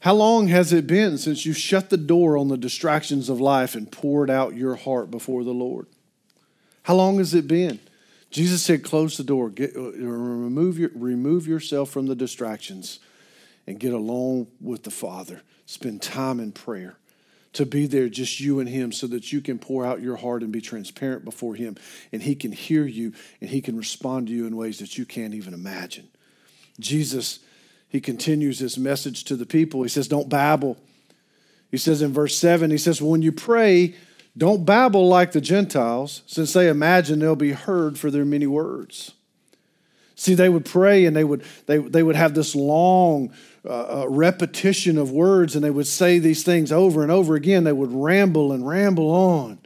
How 0.00 0.12
long 0.12 0.48
has 0.48 0.74
it 0.74 0.86
been 0.86 1.16
since 1.16 1.46
you 1.46 1.54
shut 1.54 1.88
the 1.88 1.96
door 1.96 2.36
on 2.36 2.48
the 2.48 2.58
distractions 2.58 3.30
of 3.30 3.40
life 3.40 3.74
and 3.74 3.90
poured 3.90 4.28
out 4.28 4.54
your 4.54 4.74
heart 4.74 5.10
before 5.10 5.42
the 5.42 5.54
Lord? 5.54 5.86
How 6.88 6.94
long 6.94 7.18
has 7.18 7.34
it 7.34 7.46
been? 7.46 7.80
Jesus 8.30 8.62
said, 8.62 8.82
close 8.82 9.18
the 9.18 9.22
door, 9.22 9.50
get, 9.50 9.76
uh, 9.76 9.92
remove, 9.92 10.78
your, 10.78 10.88
remove 10.94 11.46
yourself 11.46 11.90
from 11.90 12.06
the 12.06 12.14
distractions 12.14 12.98
and 13.66 13.78
get 13.78 13.92
alone 13.92 14.46
with 14.58 14.84
the 14.84 14.90
Father. 14.90 15.42
Spend 15.66 16.00
time 16.00 16.40
in 16.40 16.50
prayer 16.50 16.96
to 17.52 17.66
be 17.66 17.86
there, 17.86 18.08
just 18.08 18.40
you 18.40 18.58
and 18.58 18.70
Him, 18.70 18.90
so 18.90 19.06
that 19.08 19.34
you 19.34 19.42
can 19.42 19.58
pour 19.58 19.84
out 19.84 20.00
your 20.00 20.16
heart 20.16 20.42
and 20.42 20.50
be 20.50 20.62
transparent 20.62 21.26
before 21.26 21.56
Him. 21.56 21.76
And 22.10 22.22
He 22.22 22.34
can 22.34 22.52
hear 22.52 22.86
you 22.86 23.12
and 23.42 23.50
He 23.50 23.60
can 23.60 23.76
respond 23.76 24.28
to 24.28 24.32
you 24.32 24.46
in 24.46 24.56
ways 24.56 24.78
that 24.78 24.96
you 24.96 25.04
can't 25.04 25.34
even 25.34 25.52
imagine. 25.52 26.08
Jesus, 26.80 27.40
He 27.90 28.00
continues 28.00 28.60
His 28.60 28.78
message 28.78 29.24
to 29.24 29.36
the 29.36 29.44
people. 29.44 29.82
He 29.82 29.90
says, 29.90 30.08
Don't 30.08 30.30
babble. 30.30 30.78
He 31.70 31.76
says 31.76 32.00
in 32.00 32.14
verse 32.14 32.38
7, 32.38 32.70
He 32.70 32.78
says, 32.78 33.02
When 33.02 33.20
you 33.20 33.30
pray, 33.30 33.94
don't 34.36 34.64
babble 34.64 35.08
like 35.08 35.32
the 35.32 35.40
Gentiles, 35.40 36.22
since 36.26 36.52
they 36.52 36.68
imagine 36.68 37.18
they'll 37.18 37.36
be 37.36 37.52
heard 37.52 37.98
for 37.98 38.10
their 38.10 38.24
many 38.24 38.46
words. 38.46 39.12
See, 40.14 40.34
they 40.34 40.48
would 40.48 40.64
pray 40.64 41.04
and 41.06 41.16
they 41.16 41.22
would, 41.22 41.44
they, 41.66 41.78
they 41.78 42.02
would 42.02 42.16
have 42.16 42.34
this 42.34 42.56
long 42.56 43.32
uh, 43.64 44.02
uh, 44.02 44.06
repetition 44.08 44.98
of 44.98 45.12
words 45.12 45.54
and 45.54 45.64
they 45.64 45.70
would 45.70 45.86
say 45.86 46.18
these 46.18 46.42
things 46.42 46.72
over 46.72 47.02
and 47.02 47.12
over 47.12 47.36
again. 47.36 47.62
They 47.62 47.72
would 47.72 47.92
ramble 47.92 48.52
and 48.52 48.66
ramble 48.66 49.10
on. 49.10 49.60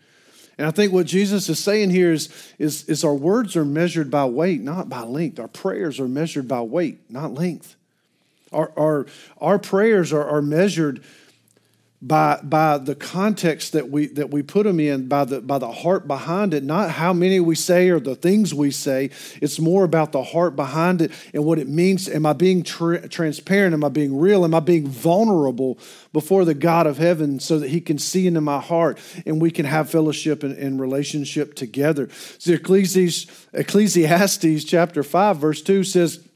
And 0.59 0.67
I 0.67 0.71
think 0.71 0.93
what 0.93 1.07
Jesus 1.07 1.49
is 1.49 1.59
saying 1.59 1.91
here 1.91 2.13
is, 2.13 2.29
is, 2.59 2.85
is 2.85 3.03
our 3.03 3.15
words 3.15 3.57
are 3.57 3.65
measured 3.65 4.11
by 4.11 4.27
weight, 4.27 4.61
not 4.61 4.91
by 4.91 5.01
length. 5.01 5.41
Our 5.41 5.49
prayers 5.49 5.99
are 5.99 6.09
measured 6.09 6.47
by 6.47 6.61
weight, 6.61 7.11
not 7.11 7.33
length. 7.33 7.75
Our, 8.53 8.71
our, 8.77 9.07
our 9.41 9.59
prayers 9.59 10.13
are, 10.13 10.29
are 10.29 10.43
measured 10.43 11.03
by, 12.05 12.41
by 12.43 12.79
the 12.79 12.97
context 12.97 13.73
that 13.75 13.89
we, 13.89 14.09
that 14.09 14.31
we 14.31 14.43
put 14.43 14.65
them 14.65 14.81
in, 14.81 15.07
by 15.07 15.25
the, 15.25 15.41
by 15.41 15.59
the 15.59 15.71
heart 15.71 16.09
behind 16.09 16.53
it, 16.53 16.65
not 16.65 16.91
how 16.91 17.13
many 17.13 17.39
we 17.39 17.55
say 17.55 17.91
or 17.91 18.01
the 18.01 18.17
things 18.17 18.53
we 18.53 18.73
say. 18.73 19.11
It's 19.41 19.61
more 19.61 19.85
about 19.85 20.11
the 20.11 20.25
heart 20.25 20.57
behind 20.57 21.01
it 21.01 21.13
and 21.33 21.45
what 21.45 21.61
it 21.61 21.69
means. 21.69 22.09
Am 22.09 22.27
I 22.27 22.33
being 22.33 22.65
tra- 22.65 23.09
transparent? 23.09 23.73
Am 23.73 23.85
I 23.85 23.89
being 23.89 24.19
real? 24.19 24.45
Am 24.45 24.53
I 24.53 24.59
being 24.59 24.89
vulnerable 24.89 25.79
before 26.13 26.45
the 26.45 26.55
God 26.55 26.89
of 26.89 26.99
heaven 26.99 27.39
so 27.39 27.61
that 27.61 27.71
He 27.71 27.81
can 27.81 27.99
see 27.99 28.27
into 28.27 28.41
my 28.41 28.59
heart 28.59 28.99
and 29.25 29.41
we 29.41 29.53
can 29.53 29.65
have 29.65 29.89
fellowship 29.89 30.43
and, 30.43 30.59
and 30.59 30.81
relationship 30.81 31.55
together? 31.55 32.09
So 32.39 32.55
Ecclesiastes, 32.55 33.47
Ecclesiastes 33.53 34.65
chapter 34.65 35.05
5, 35.05 35.37
verse 35.37 35.63
2 35.63 35.85
says, 35.85 36.27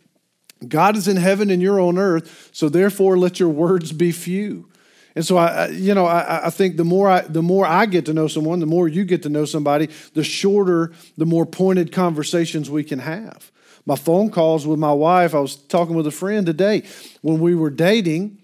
God 0.66 0.96
is 0.96 1.08
in 1.08 1.16
heaven 1.16 1.50
and 1.50 1.60
you're 1.60 1.80
on 1.80 1.98
earth, 1.98 2.50
so 2.52 2.68
therefore 2.68 3.18
let 3.18 3.40
your 3.40 3.48
words 3.48 3.90
be 3.90 4.12
few. 4.12 4.68
And 5.16 5.24
so 5.24 5.38
I, 5.38 5.68
you 5.68 5.94
know, 5.94 6.04
I, 6.04 6.46
I 6.46 6.50
think 6.50 6.76
the 6.76 6.84
more 6.84 7.08
I, 7.08 7.22
the 7.22 7.42
more 7.42 7.64
I 7.66 7.86
get 7.86 8.04
to 8.06 8.12
know 8.12 8.28
someone, 8.28 8.60
the 8.60 8.66
more 8.66 8.86
you 8.86 9.04
get 9.04 9.22
to 9.22 9.30
know 9.30 9.46
somebody, 9.46 9.88
the 10.12 10.22
shorter, 10.22 10.92
the 11.16 11.24
more 11.24 11.46
pointed 11.46 11.90
conversations 11.90 12.70
we 12.70 12.84
can 12.84 12.98
have. 12.98 13.50
My 13.86 13.96
phone 13.96 14.30
calls 14.30 14.66
with 14.66 14.78
my 14.78 14.92
wife, 14.92 15.34
I 15.34 15.40
was 15.40 15.56
talking 15.56 15.96
with 15.96 16.06
a 16.06 16.10
friend 16.12 16.44
today 16.44 16.82
when 17.22 17.40
we 17.40 17.54
were 17.54 17.70
dating. 17.70 18.38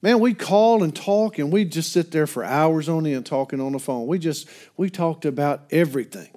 Man, 0.00 0.20
we'd 0.20 0.38
call 0.38 0.82
and 0.82 0.94
talk, 0.94 1.38
and 1.38 1.52
we'd 1.52 1.72
just 1.72 1.92
sit 1.92 2.12
there 2.12 2.26
for 2.26 2.44
hours 2.44 2.88
on 2.88 3.04
end 3.06 3.26
talking 3.26 3.60
on 3.60 3.72
the 3.72 3.78
phone. 3.78 4.06
We 4.06 4.18
just 4.18 4.48
we 4.76 4.90
talked 4.90 5.24
about 5.24 5.62
everything 5.70 6.28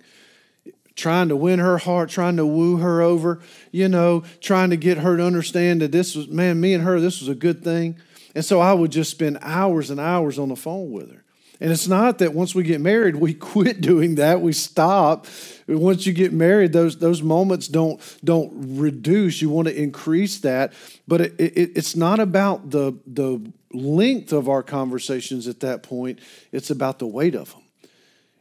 trying 0.95 1.27
to 1.27 1.35
win 1.35 1.59
her 1.59 1.77
heart, 1.77 2.09
trying 2.09 2.37
to 2.37 2.45
woo 2.45 2.77
her 2.77 3.01
over, 3.01 3.41
you 3.71 3.89
know, 3.89 4.23
trying 4.39 4.69
to 4.69 4.77
get 4.77 4.97
her 4.99 5.17
to 5.17 5.23
understand 5.23 5.81
that 5.81 5.91
this 5.91 6.15
was, 6.15 6.29
man, 6.29 6.59
me 6.59 6.73
and 6.73 6.83
her, 6.83 6.99
this 6.99 7.19
was 7.19 7.27
a 7.27 7.35
good 7.35 7.63
thing. 7.63 7.97
And 8.35 8.43
so 8.43 8.59
I 8.59 8.73
would 8.73 8.91
just 8.91 9.09
spend 9.09 9.39
hours 9.41 9.89
and 9.89 9.99
hours 9.99 10.37
on 10.37 10.49
the 10.49 10.55
phone 10.55 10.91
with 10.91 11.11
her. 11.11 11.23
And 11.61 11.71
it's 11.71 11.87
not 11.87 12.17
that 12.17 12.33
once 12.33 12.53
we 12.53 12.63
get 12.63 12.81
married, 12.81 13.15
we 13.15 13.33
quit 13.53 13.79
doing 13.81 14.15
that. 14.15 14.41
We 14.41 14.51
stop. 14.51 15.25
Once 15.67 16.05
you 16.05 16.13
get 16.13 16.33
married, 16.33 16.73
those, 16.73 16.97
those 16.97 17.21
moments 17.21 17.67
don't, 17.67 17.99
don't 18.23 18.51
reduce. 18.77 19.41
You 19.41 19.49
want 19.49 19.69
to 19.69 19.81
increase 19.81 20.39
that. 20.39 20.73
But 21.07 21.21
it, 21.21 21.33
it, 21.39 21.71
it's 21.77 21.95
not 21.95 22.19
about 22.19 22.71
the, 22.71 22.99
the 23.07 23.41
length 23.71 24.33
of 24.33 24.49
our 24.49 24.63
conversations 24.63 25.47
at 25.47 25.61
that 25.61 25.81
point, 25.81 26.19
it's 26.51 26.69
about 26.69 26.99
the 26.99 27.07
weight 27.07 27.35
of 27.35 27.53
them. 27.53 27.61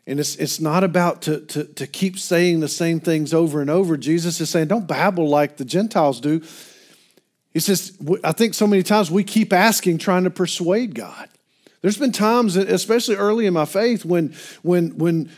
And 0.07 0.21
it's, 0.21 0.37
it's 0.37 0.61
not 0.61 0.85
about 0.85 1.23
to, 1.23 1.41
to, 1.41 1.65
to 1.65 1.87
keep 1.87 2.19
saying 2.19 2.61
the 2.61 2.69
same 2.69 3.01
things 3.01 3.33
over 3.33 3.63
and 3.63 3.71
over. 3.71 3.97
Jesus 3.97 4.39
is 4.41 4.51
saying, 4.51 4.69
don't 4.69 4.87
babble 4.87 5.29
like 5.29 5.57
the 5.57 5.65
Gentiles 5.65 6.21
do. 6.21 6.43
He 7.55 7.61
says, 7.61 7.97
I 8.25 8.33
think 8.33 8.53
so 8.53 8.67
many 8.67 8.83
times 8.83 9.11
we 9.11 9.23
keep 9.25 9.53
asking, 9.53 9.99
trying 9.99 10.25
to 10.25 10.31
persuade 10.31 10.95
God. 10.95 11.29
There's 11.81 11.97
been 11.97 12.13
times, 12.13 12.57
especially 12.57 13.15
early 13.15 13.47
in 13.47 13.55
my 13.55 13.65
faith, 13.65 14.05
when, 14.05 14.35
when, 14.63 14.99
when 14.99 15.31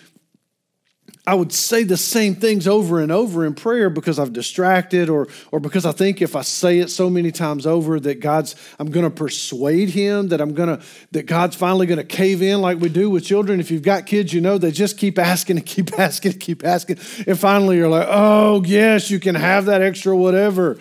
I 1.26 1.34
would 1.34 1.52
say 1.52 1.82
the 1.82 1.96
same 1.96 2.36
things 2.36 2.68
over 2.68 3.00
and 3.00 3.10
over 3.10 3.44
in 3.44 3.54
prayer 3.54 3.90
because 3.90 4.18
I've 4.18 4.32
distracted 4.32 5.10
or, 5.10 5.26
or 5.50 5.58
because 5.58 5.84
I 5.84 5.90
think 5.90 6.22
if 6.22 6.36
I 6.36 6.42
say 6.42 6.78
it 6.78 6.88
so 6.88 7.10
many 7.10 7.32
times 7.32 7.66
over 7.66 7.98
that 7.98 8.20
God's, 8.20 8.54
I'm 8.78 8.90
going 8.92 9.04
to 9.04 9.10
persuade 9.10 9.90
him, 9.90 10.28
that 10.28 10.40
I'm 10.40 10.54
going 10.54 10.78
to, 10.78 10.84
that 11.10 11.26
God's 11.26 11.56
finally 11.56 11.86
going 11.86 11.98
to 11.98 12.04
cave 12.04 12.42
in 12.42 12.60
like 12.60 12.78
we 12.78 12.88
do 12.88 13.10
with 13.10 13.24
children. 13.24 13.58
If 13.58 13.72
you've 13.72 13.82
got 13.82 14.06
kids, 14.06 14.32
you 14.32 14.40
know, 14.40 14.56
they 14.56 14.70
just 14.70 14.98
keep 14.98 15.18
asking 15.18 15.56
and 15.56 15.66
keep 15.66 15.92
asking 15.98 16.32
and 16.32 16.40
keep 16.40 16.64
asking. 16.64 16.98
And 17.26 17.38
finally 17.38 17.76
you're 17.76 17.88
like, 17.88 18.06
oh, 18.08 18.62
yes, 18.64 19.10
you 19.10 19.18
can 19.18 19.34
have 19.34 19.66
that 19.66 19.82
extra 19.82 20.16
whatever. 20.16 20.78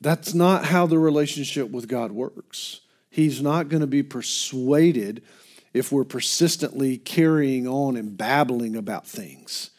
That's 0.00 0.34
not 0.34 0.66
how 0.66 0.86
the 0.86 0.98
relationship 0.98 1.70
with 1.70 1.88
God 1.88 2.12
works. 2.12 2.80
He's 3.10 3.42
not 3.42 3.68
going 3.68 3.80
to 3.80 3.86
be 3.86 4.02
persuaded 4.02 5.22
if 5.74 5.90
we're 5.90 6.04
persistently 6.04 6.98
carrying 6.98 7.66
on 7.66 7.96
and 7.96 8.16
babbling 8.16 8.76
about 8.76 9.06
things. 9.06 9.70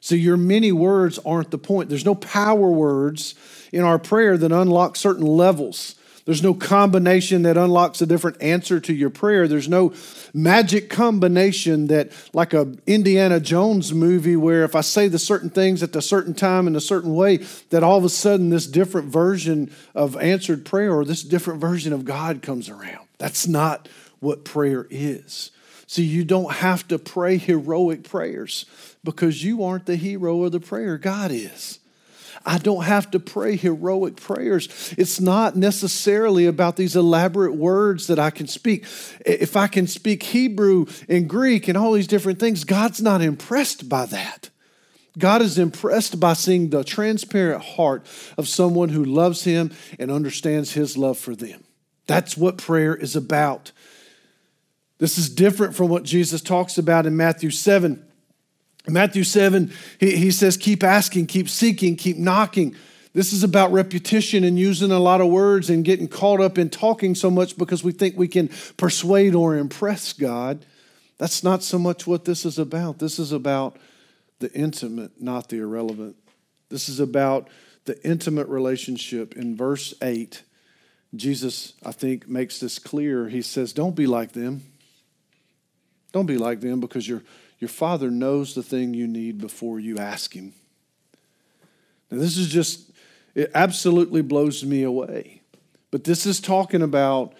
So, 0.00 0.14
your 0.14 0.36
many 0.36 0.72
words 0.72 1.18
aren't 1.26 1.50
the 1.50 1.58
point. 1.58 1.88
There's 1.88 2.06
no 2.06 2.14
power 2.14 2.70
words 2.70 3.34
in 3.70 3.82
our 3.82 3.98
prayer 3.98 4.36
that 4.38 4.50
unlock 4.50 4.96
certain 4.96 5.26
levels. 5.26 5.94
There's 6.30 6.44
no 6.44 6.54
combination 6.54 7.42
that 7.42 7.56
unlocks 7.56 8.00
a 8.00 8.06
different 8.06 8.40
answer 8.40 8.78
to 8.78 8.94
your 8.94 9.10
prayer. 9.10 9.48
There's 9.48 9.68
no 9.68 9.92
magic 10.32 10.88
combination 10.88 11.88
that, 11.88 12.12
like 12.32 12.54
a 12.54 12.72
Indiana 12.86 13.40
Jones 13.40 13.92
movie, 13.92 14.36
where 14.36 14.62
if 14.62 14.76
I 14.76 14.80
say 14.80 15.08
the 15.08 15.18
certain 15.18 15.50
things 15.50 15.82
at 15.82 15.96
a 15.96 16.00
certain 16.00 16.34
time 16.34 16.68
in 16.68 16.76
a 16.76 16.80
certain 16.80 17.16
way, 17.16 17.38
that 17.70 17.82
all 17.82 17.98
of 17.98 18.04
a 18.04 18.08
sudden 18.08 18.48
this 18.48 18.68
different 18.68 19.08
version 19.08 19.72
of 19.92 20.16
answered 20.18 20.64
prayer 20.64 20.92
or 20.94 21.04
this 21.04 21.24
different 21.24 21.60
version 21.60 21.92
of 21.92 22.04
God 22.04 22.42
comes 22.42 22.68
around. 22.68 23.08
That's 23.18 23.48
not 23.48 23.88
what 24.20 24.44
prayer 24.44 24.86
is. 24.88 25.50
See, 25.88 26.04
you 26.04 26.22
don't 26.22 26.52
have 26.52 26.86
to 26.86 26.98
pray 27.00 27.38
heroic 27.38 28.04
prayers 28.04 28.66
because 29.02 29.42
you 29.42 29.64
aren't 29.64 29.86
the 29.86 29.96
hero 29.96 30.44
of 30.44 30.52
the 30.52 30.60
prayer, 30.60 30.96
God 30.96 31.32
is. 31.32 31.80
I 32.44 32.58
don't 32.58 32.84
have 32.84 33.10
to 33.12 33.20
pray 33.20 33.56
heroic 33.56 34.16
prayers. 34.16 34.94
It's 34.96 35.20
not 35.20 35.56
necessarily 35.56 36.46
about 36.46 36.76
these 36.76 36.96
elaborate 36.96 37.54
words 37.54 38.06
that 38.06 38.18
I 38.18 38.30
can 38.30 38.46
speak. 38.46 38.84
If 39.24 39.56
I 39.56 39.66
can 39.66 39.86
speak 39.86 40.22
Hebrew 40.22 40.86
and 41.08 41.28
Greek 41.28 41.68
and 41.68 41.76
all 41.76 41.92
these 41.92 42.06
different 42.06 42.38
things, 42.38 42.64
God's 42.64 43.02
not 43.02 43.20
impressed 43.20 43.88
by 43.88 44.06
that. 44.06 44.50
God 45.18 45.42
is 45.42 45.58
impressed 45.58 46.20
by 46.20 46.34
seeing 46.34 46.70
the 46.70 46.84
transparent 46.84 47.62
heart 47.62 48.06
of 48.38 48.48
someone 48.48 48.90
who 48.90 49.04
loves 49.04 49.44
Him 49.44 49.72
and 49.98 50.10
understands 50.10 50.72
His 50.72 50.96
love 50.96 51.18
for 51.18 51.34
them. 51.34 51.64
That's 52.06 52.36
what 52.36 52.58
prayer 52.58 52.94
is 52.94 53.16
about. 53.16 53.72
This 54.98 55.18
is 55.18 55.30
different 55.30 55.74
from 55.74 55.88
what 55.88 56.04
Jesus 56.04 56.40
talks 56.40 56.78
about 56.78 57.06
in 57.06 57.16
Matthew 57.16 57.50
7 57.50 58.04
Matthew 58.88 59.24
7, 59.24 59.72
he, 59.98 60.16
he 60.16 60.30
says, 60.30 60.56
keep 60.56 60.82
asking, 60.82 61.26
keep 61.26 61.48
seeking, 61.48 61.96
keep 61.96 62.16
knocking. 62.16 62.74
This 63.12 63.32
is 63.32 63.42
about 63.42 63.72
repetition 63.72 64.44
and 64.44 64.58
using 64.58 64.92
a 64.92 64.98
lot 64.98 65.20
of 65.20 65.28
words 65.28 65.68
and 65.68 65.84
getting 65.84 66.08
caught 66.08 66.40
up 66.40 66.58
in 66.58 66.70
talking 66.70 67.14
so 67.14 67.30
much 67.30 67.58
because 67.58 67.82
we 67.82 67.92
think 67.92 68.16
we 68.16 68.28
can 68.28 68.48
persuade 68.76 69.34
or 69.34 69.56
impress 69.56 70.12
God. 70.12 70.64
That's 71.18 71.42
not 71.42 71.62
so 71.62 71.78
much 71.78 72.06
what 72.06 72.24
this 72.24 72.44
is 72.44 72.58
about. 72.58 72.98
This 72.98 73.18
is 73.18 73.32
about 73.32 73.76
the 74.38 74.52
intimate, 74.52 75.20
not 75.20 75.48
the 75.48 75.58
irrelevant. 75.58 76.16
This 76.68 76.88
is 76.88 77.00
about 77.00 77.48
the 77.84 78.02
intimate 78.06 78.48
relationship. 78.48 79.36
In 79.36 79.56
verse 79.56 79.92
8, 80.00 80.42
Jesus, 81.14 81.74
I 81.84 81.92
think, 81.92 82.28
makes 82.28 82.60
this 82.60 82.78
clear. 82.78 83.28
He 83.28 83.42
says, 83.42 83.72
Don't 83.72 83.96
be 83.96 84.06
like 84.06 84.32
them. 84.32 84.62
Don't 86.12 86.26
be 86.26 86.38
like 86.38 86.60
them 86.60 86.80
because 86.80 87.08
you're 87.08 87.22
your 87.60 87.68
Father 87.68 88.10
knows 88.10 88.54
the 88.54 88.62
thing 88.62 88.94
you 88.94 89.06
need 89.06 89.38
before 89.38 89.78
you 89.78 89.98
ask 89.98 90.34
Him. 90.34 90.54
Now, 92.10 92.18
this 92.18 92.36
is 92.36 92.48
just, 92.48 92.90
it 93.34 93.50
absolutely 93.54 94.22
blows 94.22 94.64
me 94.64 94.82
away. 94.82 95.42
But 95.90 96.04
this 96.04 96.24
is 96.26 96.40
talking 96.40 96.82
about 96.82 97.34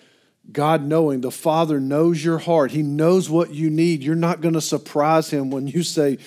God 0.52 0.84
knowing. 0.84 1.22
The 1.22 1.30
Father 1.30 1.80
knows 1.80 2.22
your 2.22 2.38
heart, 2.38 2.70
He 2.70 2.82
knows 2.82 3.30
what 3.30 3.54
you 3.54 3.70
need. 3.70 4.02
You're 4.02 4.14
not 4.14 4.42
going 4.42 4.54
to 4.54 4.60
surprise 4.60 5.30
Him 5.30 5.50
when 5.50 5.66
you 5.66 5.82
say, 5.82 6.18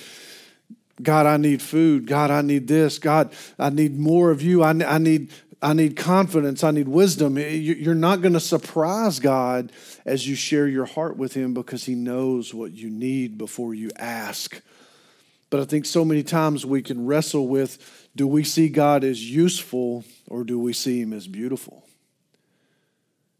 God, 1.01 1.25
I 1.25 1.37
need 1.37 1.61
food. 1.61 2.07
God, 2.07 2.31
I 2.31 2.41
need 2.41 2.67
this. 2.67 2.99
God, 2.99 3.33
I 3.57 3.69
need 3.69 3.97
more 3.97 4.31
of 4.31 4.41
you. 4.41 4.63
I, 4.63 4.73
need 4.97 5.31
I 5.63 5.71
need 5.71 5.95
confidence. 5.95 6.61
I 6.61 6.71
need 6.71 6.89
wisdom. 6.89 7.37
You're 7.37 7.95
not 7.95 8.21
going 8.21 8.33
to 8.33 8.39
surprise 8.41 9.19
God 9.19 9.71
as 10.05 10.27
you 10.27 10.35
share 10.35 10.67
your 10.67 10.83
heart 10.85 11.15
with 11.15 11.33
Him 11.33 11.53
because 11.53 11.85
He 11.85 11.95
knows 11.95 12.53
what 12.53 12.73
you 12.73 12.89
need 12.89 13.37
before 13.37 13.73
you 13.73 13.89
ask. 13.97 14.61
But 15.49 15.61
I 15.61 15.65
think 15.65 15.85
so 15.85 16.03
many 16.03 16.21
times 16.21 16.65
we 16.65 16.81
can 16.81 17.05
wrestle 17.05 17.47
with 17.47 18.09
do 18.15 18.27
we 18.27 18.43
see 18.43 18.67
God 18.67 19.05
as 19.05 19.23
useful 19.23 20.03
or 20.27 20.43
do 20.43 20.59
we 20.59 20.73
see 20.73 21.01
Him 21.01 21.13
as 21.13 21.27
beautiful? 21.27 21.87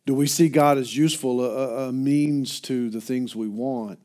Do 0.05 0.13
we 0.13 0.27
see 0.27 0.47
God 0.47 0.77
as 0.77 0.95
useful, 0.95 1.43
a, 1.43 1.87
a 1.87 1.91
means 1.91 2.61
to 2.61 2.89
the 2.89 3.01
things 3.01 3.35
we 3.35 3.49
want? 3.49 3.99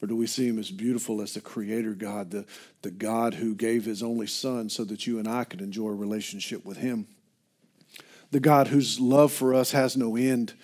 Or 0.00 0.06
do 0.06 0.14
we 0.14 0.28
see 0.28 0.46
him 0.46 0.60
as 0.60 0.70
beautiful 0.70 1.20
as 1.20 1.34
the 1.34 1.40
creator 1.40 1.92
God, 1.92 2.30
the, 2.30 2.44
the 2.82 2.90
God 2.92 3.34
who 3.34 3.56
gave 3.56 3.84
his 3.84 4.00
only 4.00 4.28
son 4.28 4.68
so 4.68 4.84
that 4.84 5.08
you 5.08 5.18
and 5.18 5.26
I 5.26 5.42
could 5.42 5.60
enjoy 5.60 5.88
a 5.88 5.94
relationship 5.94 6.64
with 6.64 6.76
him? 6.76 7.08
The 8.30 8.40
God 8.40 8.68
whose 8.68 9.00
love 9.00 9.32
for 9.32 9.54
us 9.54 9.72
has 9.72 9.96
no 9.96 10.16
end, 10.16 10.54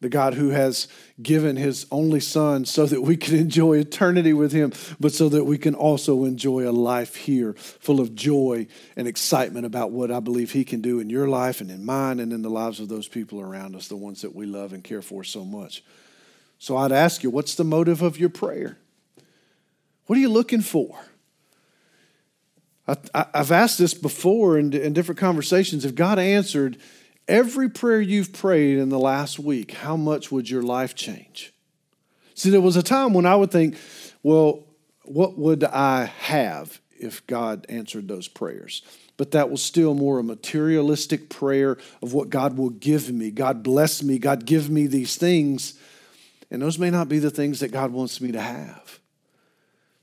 the 0.00 0.08
God 0.08 0.34
who 0.34 0.50
has 0.50 0.88
given 1.22 1.56
his 1.56 1.86
only 1.90 2.20
Son 2.20 2.64
so 2.64 2.84
that 2.86 3.02
we 3.02 3.16
can 3.16 3.36
enjoy 3.36 3.78
eternity 3.78 4.32
with 4.32 4.52
him, 4.52 4.72
but 5.00 5.12
so 5.12 5.28
that 5.28 5.44
we 5.44 5.56
can 5.56 5.74
also 5.74 6.24
enjoy 6.24 6.68
a 6.68 6.72
life 6.72 7.14
here 7.14 7.54
full 7.54 8.00
of 8.00 8.14
joy 8.14 8.66
and 8.96 9.08
excitement 9.08 9.64
about 9.64 9.92
what 9.92 10.10
I 10.10 10.20
believe 10.20 10.52
he 10.52 10.64
can 10.64 10.80
do 10.80 11.00
in 11.00 11.08
your 11.08 11.28
life 11.28 11.60
and 11.60 11.70
in 11.70 11.84
mine 11.84 12.20
and 12.20 12.32
in 12.32 12.42
the 12.42 12.50
lives 12.50 12.80
of 12.80 12.88
those 12.88 13.08
people 13.08 13.40
around 13.40 13.76
us, 13.76 13.88
the 13.88 13.96
ones 13.96 14.22
that 14.22 14.34
we 14.34 14.46
love 14.46 14.72
and 14.72 14.84
care 14.84 15.02
for 15.02 15.24
so 15.24 15.44
much. 15.44 15.82
So 16.58 16.76
I'd 16.76 16.92
ask 16.92 17.22
you, 17.22 17.30
what's 17.30 17.54
the 17.54 17.64
motive 17.64 18.02
of 18.02 18.18
your 18.18 18.28
prayer? 18.28 18.78
What 20.06 20.18
are 20.18 20.20
you 20.20 20.28
looking 20.28 20.60
for? 20.60 20.98
I, 22.86 23.26
have 23.34 23.50
asked 23.50 23.78
this 23.78 23.94
before 23.94 24.58
in, 24.58 24.72
in 24.74 24.92
different 24.92 25.18
conversations. 25.18 25.84
If 25.84 25.94
God 25.94 26.18
answered 26.18 26.76
every 27.28 27.68
prayer 27.68 28.00
you've 28.00 28.32
prayed 28.32 28.78
in 28.78 28.88
the 28.88 28.98
last 28.98 29.38
week, 29.38 29.72
how 29.72 29.96
much 29.96 30.30
would 30.30 30.48
your 30.48 30.62
life 30.62 30.94
change? 30.94 31.52
See, 32.34 32.50
there 32.50 32.60
was 32.60 32.76
a 32.76 32.82
time 32.82 33.14
when 33.14 33.26
I 33.26 33.36
would 33.36 33.50
think, 33.50 33.76
well, 34.22 34.64
what 35.04 35.38
would 35.38 35.64
I 35.64 36.06
have 36.06 36.80
if 36.98 37.26
God 37.26 37.66
answered 37.68 38.08
those 38.08 38.28
prayers? 38.28 38.82
But 39.16 39.30
that 39.30 39.50
was 39.50 39.62
still 39.62 39.94
more 39.94 40.18
a 40.18 40.24
materialistic 40.24 41.30
prayer 41.30 41.78
of 42.02 42.12
what 42.12 42.30
God 42.30 42.58
will 42.58 42.70
give 42.70 43.12
me. 43.12 43.30
God 43.30 43.62
bless 43.62 44.02
me. 44.02 44.18
God 44.18 44.44
give 44.44 44.68
me 44.68 44.86
these 44.86 45.16
things. 45.16 45.74
And 46.50 46.60
those 46.60 46.78
may 46.78 46.90
not 46.90 47.08
be 47.08 47.20
the 47.20 47.30
things 47.30 47.60
that 47.60 47.70
God 47.70 47.92
wants 47.92 48.20
me 48.20 48.32
to 48.32 48.40
have. 48.40 48.98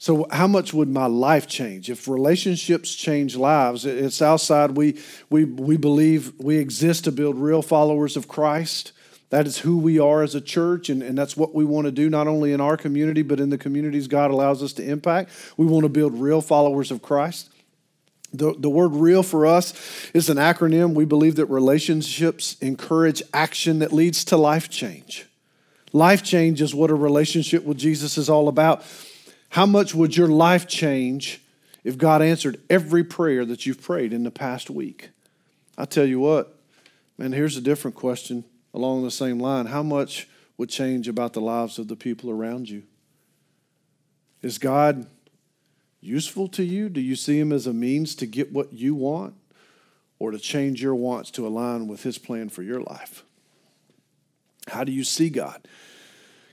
So, 0.01 0.25
how 0.31 0.47
much 0.47 0.73
would 0.73 0.89
my 0.89 1.05
life 1.05 1.45
change? 1.45 1.87
If 1.87 2.07
relationships 2.07 2.95
change 2.95 3.35
lives, 3.35 3.85
at 3.85 4.11
Southside, 4.13 4.71
we, 4.71 4.97
we, 5.29 5.43
we 5.45 5.77
believe 5.77 6.33
we 6.39 6.57
exist 6.57 7.03
to 7.03 7.11
build 7.11 7.35
real 7.35 7.61
followers 7.61 8.17
of 8.17 8.27
Christ. 8.27 8.93
That 9.29 9.45
is 9.45 9.59
who 9.59 9.77
we 9.77 9.99
are 9.99 10.23
as 10.23 10.33
a 10.33 10.41
church, 10.41 10.89
and, 10.89 11.03
and 11.03 11.15
that's 11.15 11.37
what 11.37 11.53
we 11.53 11.63
want 11.63 11.85
to 11.85 11.91
do, 11.91 12.09
not 12.09 12.27
only 12.27 12.51
in 12.51 12.59
our 12.59 12.77
community, 12.77 13.21
but 13.21 13.39
in 13.39 13.51
the 13.51 13.59
communities 13.59 14.07
God 14.07 14.31
allows 14.31 14.63
us 14.63 14.73
to 14.73 14.83
impact. 14.83 15.29
We 15.55 15.67
want 15.67 15.83
to 15.83 15.89
build 15.89 16.15
real 16.15 16.41
followers 16.41 16.89
of 16.89 17.03
Christ. 17.03 17.51
The, 18.33 18.55
the 18.57 18.71
word 18.71 18.93
real 18.93 19.21
for 19.21 19.45
us 19.45 19.71
is 20.15 20.31
an 20.31 20.37
acronym. 20.37 20.95
We 20.95 21.05
believe 21.05 21.35
that 21.35 21.45
relationships 21.45 22.57
encourage 22.59 23.21
action 23.35 23.77
that 23.79 23.93
leads 23.93 24.25
to 24.25 24.37
life 24.37 24.67
change. 24.67 25.27
Life 25.93 26.23
change 26.23 26.59
is 26.59 26.73
what 26.73 26.89
a 26.89 26.95
relationship 26.95 27.65
with 27.65 27.77
Jesus 27.77 28.17
is 28.17 28.31
all 28.31 28.47
about. 28.47 28.83
How 29.51 29.65
much 29.65 29.93
would 29.93 30.15
your 30.15 30.29
life 30.29 30.65
change 30.65 31.41
if 31.83 31.97
God 31.97 32.21
answered 32.21 32.61
every 32.69 33.03
prayer 33.03 33.43
that 33.43 33.65
you've 33.65 33.81
prayed 33.81 34.13
in 34.13 34.23
the 34.23 34.31
past 34.31 34.69
week? 34.69 35.09
I 35.77 35.83
tell 35.83 36.05
you 36.05 36.21
what, 36.21 36.55
man, 37.17 37.33
here's 37.33 37.57
a 37.57 37.61
different 37.61 37.97
question 37.97 38.45
along 38.73 39.03
the 39.03 39.11
same 39.11 39.41
line. 39.41 39.65
How 39.65 39.83
much 39.83 40.29
would 40.57 40.69
change 40.69 41.09
about 41.09 41.33
the 41.33 41.41
lives 41.41 41.77
of 41.77 41.89
the 41.89 41.97
people 41.97 42.29
around 42.29 42.69
you? 42.69 42.83
Is 44.41 44.57
God 44.57 45.07
useful 45.99 46.47
to 46.47 46.63
you? 46.63 46.87
Do 46.87 47.01
you 47.01 47.17
see 47.17 47.37
Him 47.37 47.51
as 47.51 47.67
a 47.67 47.73
means 47.73 48.15
to 48.15 48.25
get 48.25 48.53
what 48.53 48.71
you 48.71 48.95
want 48.95 49.33
or 50.17 50.31
to 50.31 50.39
change 50.39 50.81
your 50.81 50.95
wants 50.95 51.29
to 51.31 51.45
align 51.45 51.89
with 51.89 52.03
His 52.03 52.17
plan 52.17 52.47
for 52.47 52.63
your 52.63 52.79
life? 52.79 53.25
How 54.67 54.85
do 54.85 54.93
you 54.93 55.03
see 55.03 55.29
God? 55.29 55.67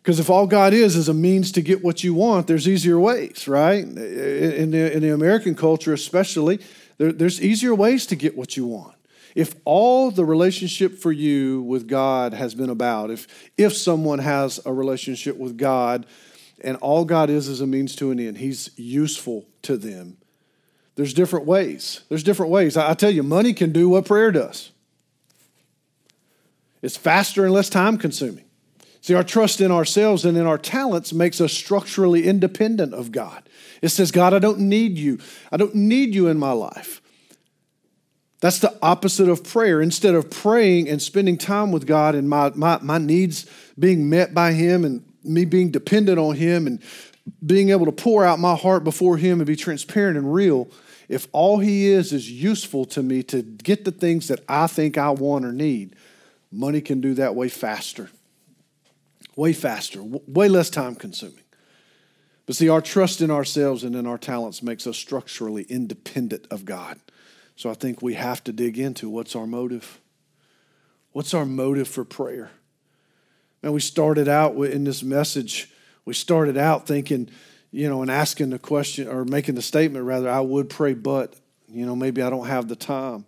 Because 0.09 0.21
if 0.21 0.31
all 0.31 0.47
God 0.47 0.73
is 0.73 0.97
is 0.97 1.11
a 1.11 1.13
means 1.13 1.53
to 1.53 1.61
get 1.61 1.85
what 1.85 2.03
you 2.03 2.15
want, 2.15 2.47
there's 2.47 2.67
easier 2.67 2.99
ways, 2.99 3.47
right? 3.47 3.85
In 3.85 4.71
the, 4.71 4.91
in 4.91 5.03
the 5.03 5.13
American 5.13 5.55
culture, 5.55 5.93
especially, 5.93 6.61
there, 6.97 7.13
there's 7.13 7.43
easier 7.43 7.75
ways 7.75 8.07
to 8.07 8.17
get 8.17 8.35
what 8.35 8.57
you 8.57 8.65
want. 8.65 8.97
If 9.35 9.55
all 9.67 10.11
the 10.11 10.25
relationship 10.25 10.99
for 10.99 11.13
you 11.13 11.61
with 11.61 11.87
God 11.87 12.33
has 12.33 12.55
been 12.55 12.71
about, 12.71 13.11
if, 13.11 13.51
if 13.59 13.77
someone 13.77 14.21
has 14.21 14.59
a 14.65 14.73
relationship 14.73 15.37
with 15.37 15.59
God 15.59 16.07
and 16.65 16.79
all 16.79 17.05
God 17.05 17.29
is 17.29 17.47
is 17.47 17.61
a 17.61 17.67
means 17.67 17.95
to 17.97 18.11
an 18.11 18.19
end, 18.19 18.39
He's 18.39 18.71
useful 18.79 19.45
to 19.61 19.77
them, 19.77 20.17
there's 20.95 21.13
different 21.13 21.45
ways. 21.45 22.01
There's 22.09 22.23
different 22.23 22.51
ways. 22.51 22.79
I, 22.79 22.93
I 22.93 22.95
tell 22.95 23.11
you, 23.11 23.23
money 23.23 23.53
can 23.53 23.73
do 23.73 23.91
what 23.91 24.07
prayer 24.07 24.33
does, 24.33 24.71
it's 26.81 26.97
faster 26.97 27.45
and 27.45 27.53
less 27.53 27.69
time 27.69 27.99
consuming. 27.99 28.48
See, 29.09 29.15
our 29.15 29.25
trust 29.25 29.63
in 29.63 29.73
ourselves 29.73 30.27
and 30.27 30.37
in 30.37 30.47
our 30.47 30.59
talents 30.59 31.15
makes 31.15 31.41
us 31.41 31.51
structurally 31.51 32.27
independent 32.27 32.93
of 32.93 33.11
God. 33.11 33.49
It 33.81 33.89
says, 33.89 34.11
God, 34.11 34.35
I 34.35 34.39
don't 34.39 34.59
need 34.59 34.99
you. 34.99 35.19
I 35.51 35.57
don't 35.57 35.75
need 35.75 36.15
you 36.15 36.27
in 36.27 36.39
my 36.39 36.53
life. 36.53 37.01
That's 38.41 38.59
the 38.59 38.79
opposite 38.83 39.31
of 39.31 39.43
prayer. 39.43 39.81
Instead 39.81 40.15
of 40.15 40.29
praying 40.29 40.91
and 40.91 41.01
spending 41.01 41.39
time 41.39 41.73
with 41.73 41.87
God 41.87 42.15
and 42.15 42.29
my, 42.29 42.51
my, 42.55 42.81
my 42.83 42.99
needs 42.99 43.47
being 43.79 44.11
met 44.11 44.35
by 44.35 44.53
Him 44.53 44.85
and 44.85 45.03
me 45.25 45.47
being 45.47 45.71
dependent 45.71 46.19
on 46.19 46.37
Him 46.37 46.67
and 46.67 46.79
being 47.47 47.71
able 47.71 47.87
to 47.87 47.93
pour 47.93 48.27
out 48.27 48.39
my 48.39 48.57
heart 48.57 48.85
before 48.85 49.17
Him 49.17 49.41
and 49.41 49.47
be 49.47 49.57
transparent 49.57 50.19
and 50.19 50.35
real, 50.35 50.69
if 51.09 51.29
all 51.33 51.61
He 51.61 51.87
is 51.87 52.13
is 52.13 52.31
useful 52.31 52.85
to 52.85 53.03
me 53.03 53.23
to 53.23 53.41
get 53.41 53.87
the 53.87 53.91
things 53.91 54.29
that 54.29 54.45
I 54.51 54.67
think 54.67 54.99
I 54.99 55.09
want 55.09 55.47
or 55.47 55.53
need, 55.53 55.97
money 56.53 56.83
can 56.83 57.01
do 57.01 57.15
that 57.15 57.35
way 57.35 57.49
faster 57.49 58.11
way 59.39 59.53
faster, 59.53 60.01
way 60.03 60.49
less 60.49 60.69
time 60.69 60.97
consuming. 60.97 61.45
But 62.45 62.57
see, 62.57 62.69
our 62.69 62.81
trust 62.81 63.21
in 63.21 63.31
ourselves 63.31 63.85
and 63.85 63.95
in 63.95 64.05
our 64.05 64.19
talents 64.19 64.65
makes 64.65 64.85
us 64.85 64.97
structurally 64.97 65.63
independent 65.63 66.49
of 66.51 66.65
God. 66.65 66.99
So 67.55 67.71
I 67.71 67.75
think 67.75 68.03
we 68.03 68.15
have 68.15 68.43
to 68.45 68.53
dig 68.53 68.81
into 68.81 69.09
what's 69.09 69.37
our 69.37 69.47
motive? 69.47 70.01
What's 71.13 71.35
our 71.35 71.45
motive 71.45 71.87
for 71.87 72.05
prayer? 72.05 72.51
And 73.63 73.73
we 73.73 73.79
started 73.79 74.27
out 74.27 74.57
in 74.57 74.83
this 74.83 75.05
message, 75.05 75.71
we 76.05 76.15
started 76.15 76.57
out 76.57 76.89
thinking, 76.89 77.31
you 77.71 77.89
know, 77.89 78.03
and 78.03 78.11
asking 78.11 78.51
the 78.51 78.59
question 78.59 79.07
or 79.07 79.25
making 79.25 79.55
the 79.55 79.63
statement 79.63 80.05
rather, 80.05 80.29
I 80.29 80.41
would 80.41 80.69
pray, 80.69 80.95
but, 80.95 81.37
you 81.69 81.87
know, 81.87 81.95
maybe 81.95 82.23
I 82.23 82.31
don't 82.31 82.49
have 82.49 82.67
the 82.67 82.77
time. 82.77 83.25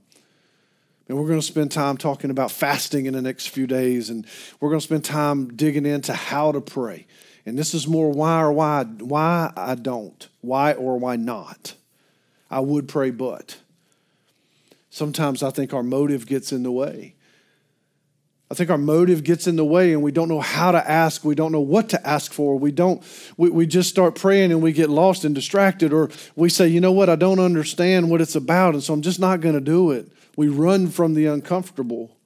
And 1.10 1.18
we're 1.18 1.26
going 1.26 1.40
to 1.40 1.44
spend 1.44 1.72
time 1.72 1.96
talking 1.96 2.30
about 2.30 2.52
fasting 2.52 3.06
in 3.06 3.14
the 3.14 3.20
next 3.20 3.48
few 3.48 3.66
days, 3.66 4.10
and 4.10 4.24
we're 4.60 4.68
going 4.68 4.78
to 4.78 4.86
spend 4.86 5.04
time 5.04 5.56
digging 5.56 5.84
into 5.84 6.14
how 6.14 6.52
to 6.52 6.60
pray. 6.60 7.08
And 7.44 7.58
this 7.58 7.74
is 7.74 7.88
more 7.88 8.12
why 8.12 8.40
or 8.40 8.52
why, 8.52 8.84
why 8.84 9.52
I 9.56 9.74
don't, 9.74 10.28
why 10.40 10.72
or 10.74 11.00
why 11.00 11.16
not. 11.16 11.74
I 12.48 12.60
would 12.60 12.86
pray, 12.86 13.10
but. 13.10 13.58
Sometimes 14.88 15.42
I 15.42 15.50
think 15.50 15.74
our 15.74 15.82
motive 15.82 16.28
gets 16.28 16.52
in 16.52 16.62
the 16.62 16.70
way. 16.70 17.16
I 18.48 18.54
think 18.54 18.70
our 18.70 18.78
motive 18.78 19.24
gets 19.24 19.48
in 19.48 19.56
the 19.56 19.64
way 19.64 19.92
and 19.92 20.04
we 20.04 20.12
don't 20.12 20.28
know 20.28 20.38
how 20.38 20.70
to 20.70 20.88
ask. 20.88 21.24
We 21.24 21.34
don't 21.34 21.50
know 21.50 21.58
what 21.58 21.88
to 21.88 22.06
ask 22.06 22.32
for. 22.32 22.56
We 22.56 22.70
don't, 22.70 23.02
we, 23.36 23.50
we 23.50 23.66
just 23.66 23.90
start 23.90 24.14
praying 24.14 24.52
and 24.52 24.62
we 24.62 24.70
get 24.70 24.88
lost 24.88 25.24
and 25.24 25.34
distracted, 25.34 25.92
or 25.92 26.08
we 26.36 26.48
say, 26.48 26.68
you 26.68 26.80
know 26.80 26.92
what, 26.92 27.08
I 27.08 27.16
don't 27.16 27.40
understand 27.40 28.10
what 28.10 28.20
it's 28.20 28.36
about, 28.36 28.74
and 28.74 28.82
so 28.82 28.94
I'm 28.94 29.02
just 29.02 29.18
not 29.18 29.40
going 29.40 29.56
to 29.56 29.60
do 29.60 29.90
it. 29.90 30.08
We 30.40 30.48
run 30.48 30.88
from 30.88 31.12
the 31.12 31.26
uncomfortable. 31.26 32.16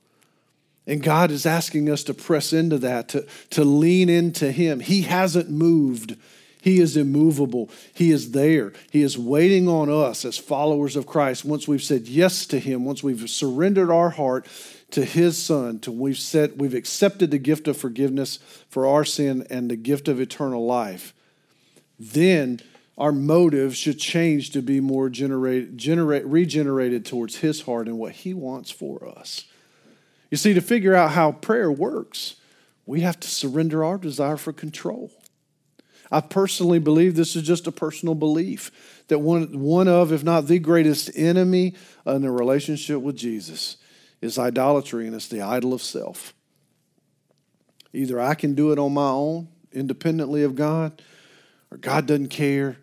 And 0.87 1.03
God 1.03 1.33
is 1.33 1.46
asking 1.46 1.90
us 1.90 2.05
to 2.05 2.14
press 2.14 2.53
into 2.53 2.79
that, 2.79 3.09
to, 3.09 3.27
to 3.50 3.64
lean 3.64 4.09
into 4.09 4.53
Him. 4.53 4.79
He 4.79 5.03
hasn't 5.03 5.50
moved. 5.50 6.16
He 6.62 6.79
is 6.79 6.96
immovable. 6.96 7.70
He 7.92 8.12
is 8.12 8.31
there. 8.31 8.72
He 8.92 9.03
is 9.03 9.18
waiting 9.18 9.66
on 9.66 9.90
us 9.90 10.24
as 10.24 10.38
followers 10.38 10.94
of 10.94 11.09
Christ. 11.09 11.44
Once 11.44 11.66
we've 11.66 11.83
said 11.83 12.07
yes 12.07 12.46
to 12.46 12.61
Him, 12.61 12.85
once 12.85 13.03
we've 13.03 13.29
surrendered 13.29 13.90
our 13.90 14.11
heart 14.11 14.46
to 14.92 15.05
His 15.05 15.37
Son, 15.37 15.81
to 15.81 15.90
we've 15.90 16.16
said 16.16 16.61
we've 16.61 16.72
accepted 16.72 17.33
the 17.33 17.38
gift 17.38 17.66
of 17.66 17.77
forgiveness 17.77 18.38
for 18.68 18.87
our 18.87 19.05
sin 19.05 19.44
and 19.50 19.68
the 19.68 19.74
gift 19.74 20.07
of 20.07 20.20
eternal 20.20 20.64
life, 20.64 21.14
then 21.98 22.61
our 22.97 23.13
motive 23.13 23.77
should 23.77 23.99
change 23.99 24.51
to 24.51 24.63
be 24.63 24.81
more 24.81 25.09
generate, 25.09 25.77
generate, 25.77 26.25
regenerated 26.27 27.05
towards 27.05 27.37
His 27.37 27.63
heart 27.63 27.89
and 27.89 27.99
what 27.99 28.13
He 28.13 28.35
wants 28.35 28.71
for 28.71 29.07
us. 29.07 29.45
You 30.31 30.37
see, 30.37 30.55
to 30.55 30.61
figure 30.61 30.95
out 30.95 31.13
how 31.13 31.33
prayer 31.33 31.71
works, 31.71 32.37
we 32.87 33.01
have 33.01 33.19
to 33.21 33.29
surrender 33.29 33.85
our 33.85 33.99
desire 33.99 34.37
for 34.37 34.53
control. 34.53 35.11
I 36.11 36.21
personally 36.21 36.79
believe 36.79 37.17
this 37.17 37.35
is 37.35 37.43
just 37.43 37.67
a 37.67 37.73
personal 37.73 38.15
belief 38.15 39.03
that 39.09 39.19
one, 39.19 39.59
one 39.59 39.89
of, 39.89 40.13
if 40.13 40.23
not 40.23 40.47
the 40.47 40.59
greatest 40.59 41.11
enemy 41.17 41.75
in 42.07 42.25
a 42.25 42.31
relationship 42.31 43.01
with 43.01 43.17
Jesus 43.17 43.77
is 44.21 44.39
idolatry, 44.39 45.07
and 45.07 45.15
it's 45.15 45.29
the 45.29 45.43
idol 45.43 45.75
of 45.75 45.83
self. 45.83 46.35
Either 47.93 48.21
I 48.21 48.35
can 48.35 48.55
do 48.55 48.73
it 48.73 48.79
on 48.79 48.95
my 48.95 49.09
own, 49.09 49.49
independently 49.73 50.43
of 50.43 50.55
God, 50.55 51.03
or 51.71 51.79
God 51.79 52.07
doesn't 52.07 52.29
care, 52.29 52.77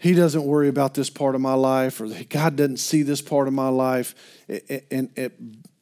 he 0.00 0.14
doesn't 0.14 0.44
worry 0.44 0.68
about 0.68 0.94
this 0.94 1.10
part 1.10 1.34
of 1.34 1.40
my 1.40 1.54
life, 1.54 2.00
or 2.00 2.08
God 2.28 2.56
doesn't 2.56 2.78
see 2.78 3.02
this 3.02 3.20
part 3.20 3.46
of 3.48 3.54
my 3.54 3.68
life. 3.68 4.14
And 4.90 5.10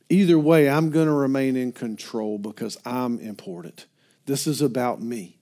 either 0.09 0.39
way, 0.39 0.69
I'm 0.69 0.91
going 0.91 1.07
to 1.07 1.13
remain 1.13 1.57
in 1.57 1.73
control 1.73 2.39
because 2.39 2.77
I'm 2.85 3.19
important. 3.21 3.87
This 4.27 4.47
is 4.47 4.61
about 4.61 5.01
me. 5.01 5.38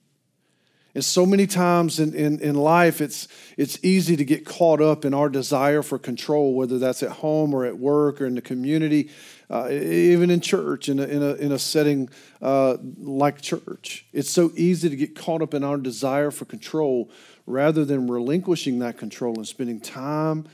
And 0.97 1.05
so 1.05 1.27
many 1.27 1.45
times 1.45 1.99
in, 1.99 2.15
in, 2.15 2.39
in 2.39 2.55
life, 2.55 3.01
it's, 3.01 3.27
it's 3.55 3.77
easy 3.83 4.17
to 4.17 4.25
get 4.25 4.47
caught 4.47 4.81
up 4.81 5.05
in 5.05 5.13
our 5.13 5.29
desire 5.29 5.83
for 5.83 5.99
control, 5.99 6.55
whether 6.55 6.79
that's 6.79 7.03
at 7.03 7.11
home 7.11 7.53
or 7.53 7.65
at 7.65 7.77
work 7.77 8.19
or 8.19 8.25
in 8.25 8.33
the 8.33 8.41
community, 8.41 9.11
uh, 9.47 9.69
even 9.69 10.31
in 10.31 10.41
church, 10.41 10.89
in 10.89 10.99
a, 10.99 11.03
in 11.03 11.21
a, 11.21 11.33
in 11.35 11.51
a 11.51 11.59
setting 11.59 12.09
uh, 12.41 12.77
like 12.97 13.41
church. 13.41 14.07
It's 14.11 14.31
so 14.31 14.51
easy 14.55 14.89
to 14.89 14.95
get 14.95 15.15
caught 15.15 15.43
up 15.43 15.53
in 15.53 15.63
our 15.63 15.77
desire 15.77 16.31
for 16.31 16.45
control 16.45 17.11
rather 17.45 17.85
than 17.85 18.07
relinquishing 18.07 18.79
that 18.79 18.97
control 18.97 19.35
and 19.35 19.47
spending 19.47 19.79
time 19.79 20.47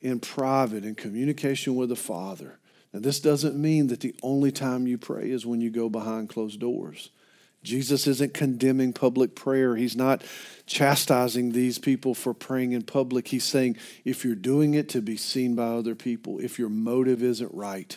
in 0.00 0.20
private 0.20 0.84
in 0.84 0.94
communication 0.94 1.74
with 1.74 1.88
the 1.88 1.96
Father. 1.96 2.60
Now, 2.92 3.00
this 3.00 3.18
doesn't 3.18 3.60
mean 3.60 3.88
that 3.88 3.98
the 3.98 4.14
only 4.22 4.52
time 4.52 4.86
you 4.86 4.96
pray 4.96 5.28
is 5.28 5.44
when 5.44 5.60
you 5.60 5.70
go 5.70 5.88
behind 5.88 6.28
closed 6.28 6.60
doors. 6.60 7.10
Jesus 7.62 8.06
isn't 8.06 8.34
condemning 8.34 8.92
public 8.92 9.34
prayer. 9.36 9.76
He's 9.76 9.96
not 9.96 10.22
chastising 10.66 11.52
these 11.52 11.78
people 11.78 12.14
for 12.14 12.34
praying 12.34 12.72
in 12.72 12.82
public. 12.82 13.28
He's 13.28 13.44
saying 13.44 13.76
if 14.04 14.24
you're 14.24 14.34
doing 14.34 14.74
it 14.74 14.88
to 14.90 15.00
be 15.00 15.16
seen 15.16 15.54
by 15.54 15.66
other 15.66 15.94
people, 15.94 16.38
if 16.40 16.58
your 16.58 16.68
motive 16.68 17.22
isn't 17.22 17.52
right, 17.54 17.96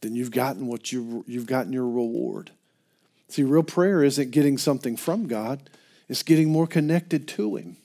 then 0.00 0.14
you've 0.14 0.30
gotten 0.30 0.66
what 0.66 0.92
you 0.92 1.24
you've 1.26 1.46
gotten 1.46 1.72
your 1.72 1.88
reward. 1.88 2.50
See, 3.28 3.42
real 3.42 3.62
prayer 3.62 4.02
isn't 4.04 4.30
getting 4.30 4.58
something 4.58 4.96
from 4.96 5.26
God, 5.26 5.70
it's 6.08 6.22
getting 6.22 6.50
more 6.50 6.66
connected 6.66 7.28
to 7.28 7.56
him. 7.56 7.76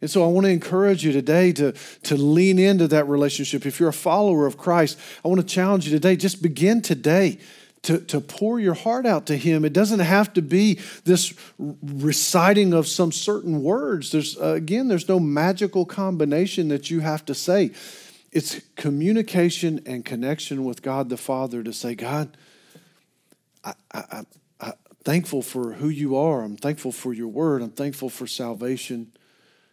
And 0.00 0.10
so 0.10 0.22
I 0.22 0.26
want 0.26 0.44
to 0.44 0.50
encourage 0.50 1.02
you 1.02 1.12
today 1.12 1.50
to, 1.52 1.72
to 2.02 2.16
lean 2.16 2.58
into 2.58 2.86
that 2.88 3.08
relationship. 3.08 3.64
If 3.64 3.80
you're 3.80 3.88
a 3.88 3.92
follower 3.92 4.44
of 4.46 4.58
Christ, 4.58 4.98
I 5.24 5.28
want 5.28 5.40
to 5.40 5.46
challenge 5.46 5.86
you 5.86 5.92
today. 5.92 6.14
Just 6.14 6.42
begin 6.42 6.82
today 6.82 7.38
to, 7.84 7.98
to 7.98 8.20
pour 8.20 8.58
your 8.58 8.74
heart 8.74 9.06
out 9.06 9.26
to 9.26 9.36
Him. 9.36 9.64
It 9.64 9.72
doesn't 9.72 10.00
have 10.00 10.32
to 10.34 10.42
be 10.42 10.80
this 11.04 11.34
reciting 11.58 12.72
of 12.72 12.88
some 12.88 13.12
certain 13.12 13.62
words. 13.62 14.10
There's, 14.10 14.38
uh, 14.38 14.52
again, 14.52 14.88
there's 14.88 15.08
no 15.08 15.20
magical 15.20 15.84
combination 15.84 16.68
that 16.68 16.90
you 16.90 17.00
have 17.00 17.24
to 17.26 17.34
say. 17.34 17.72
It's 18.32 18.60
communication 18.76 19.82
and 19.86 20.04
connection 20.04 20.64
with 20.64 20.82
God 20.82 21.08
the 21.08 21.16
Father 21.16 21.62
to 21.62 21.72
say, 21.72 21.94
God, 21.94 22.36
I, 23.62 23.74
I, 23.92 24.24
I, 24.60 24.66
am 24.66 24.74
thankful 25.04 25.42
for 25.42 25.74
who 25.74 25.88
you 25.88 26.16
are. 26.16 26.42
I'm 26.42 26.56
thankful 26.56 26.90
for 26.90 27.12
your 27.12 27.28
word. 27.28 27.62
I'm 27.62 27.70
thankful 27.70 28.08
for 28.08 28.26
salvation. 28.26 29.12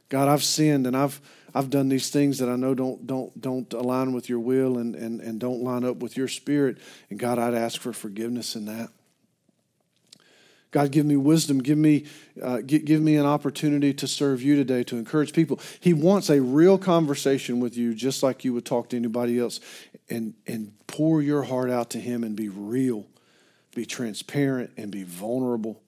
God, 0.09 0.27
I've 0.27 0.43
sinned 0.43 0.85
and 0.85 0.95
I've 0.95 1.21
I've 1.53 1.69
done 1.69 1.89
these 1.89 2.09
things 2.09 2.39
that 2.39 2.49
I 2.49 2.55
know 2.55 2.73
don't 2.73 3.05
don't 3.05 3.39
don't 3.39 3.71
align 3.73 4.13
with 4.13 4.29
your 4.29 4.39
will 4.39 4.77
and 4.77 4.95
and, 4.95 5.21
and 5.21 5.39
don't 5.39 5.61
line 5.61 5.83
up 5.83 5.97
with 5.97 6.17
your 6.17 6.27
spirit. 6.27 6.77
And 7.09 7.19
God, 7.19 7.39
I'd 7.39 7.53
ask 7.53 7.79
for 7.79 7.93
forgiveness 7.93 8.55
in 8.55 8.65
that. 8.65 8.89
God, 10.71 10.91
give 10.91 11.05
me 11.05 11.17
wisdom. 11.17 11.61
Give 11.61 11.77
me, 11.77 12.05
uh, 12.41 12.61
give, 12.65 12.85
give 12.85 13.01
me 13.01 13.17
an 13.17 13.25
opportunity 13.25 13.93
to 13.93 14.07
serve 14.07 14.41
you 14.41 14.55
today, 14.55 14.85
to 14.85 14.95
encourage 14.95 15.33
people. 15.33 15.59
He 15.81 15.93
wants 15.93 16.29
a 16.29 16.41
real 16.41 16.77
conversation 16.77 17.59
with 17.59 17.75
you, 17.75 17.93
just 17.93 18.23
like 18.23 18.45
you 18.45 18.53
would 18.53 18.65
talk 18.65 18.89
to 18.89 18.95
anybody 18.95 19.37
else, 19.37 19.59
and, 20.09 20.33
and 20.47 20.71
pour 20.87 21.21
your 21.21 21.43
heart 21.43 21.69
out 21.69 21.89
to 21.89 21.99
Him 21.99 22.23
and 22.23 22.37
be 22.37 22.47
real, 22.47 23.05
be 23.75 23.85
transparent, 23.85 24.71
and 24.77 24.91
be 24.91 25.03
vulnerable 25.03 25.81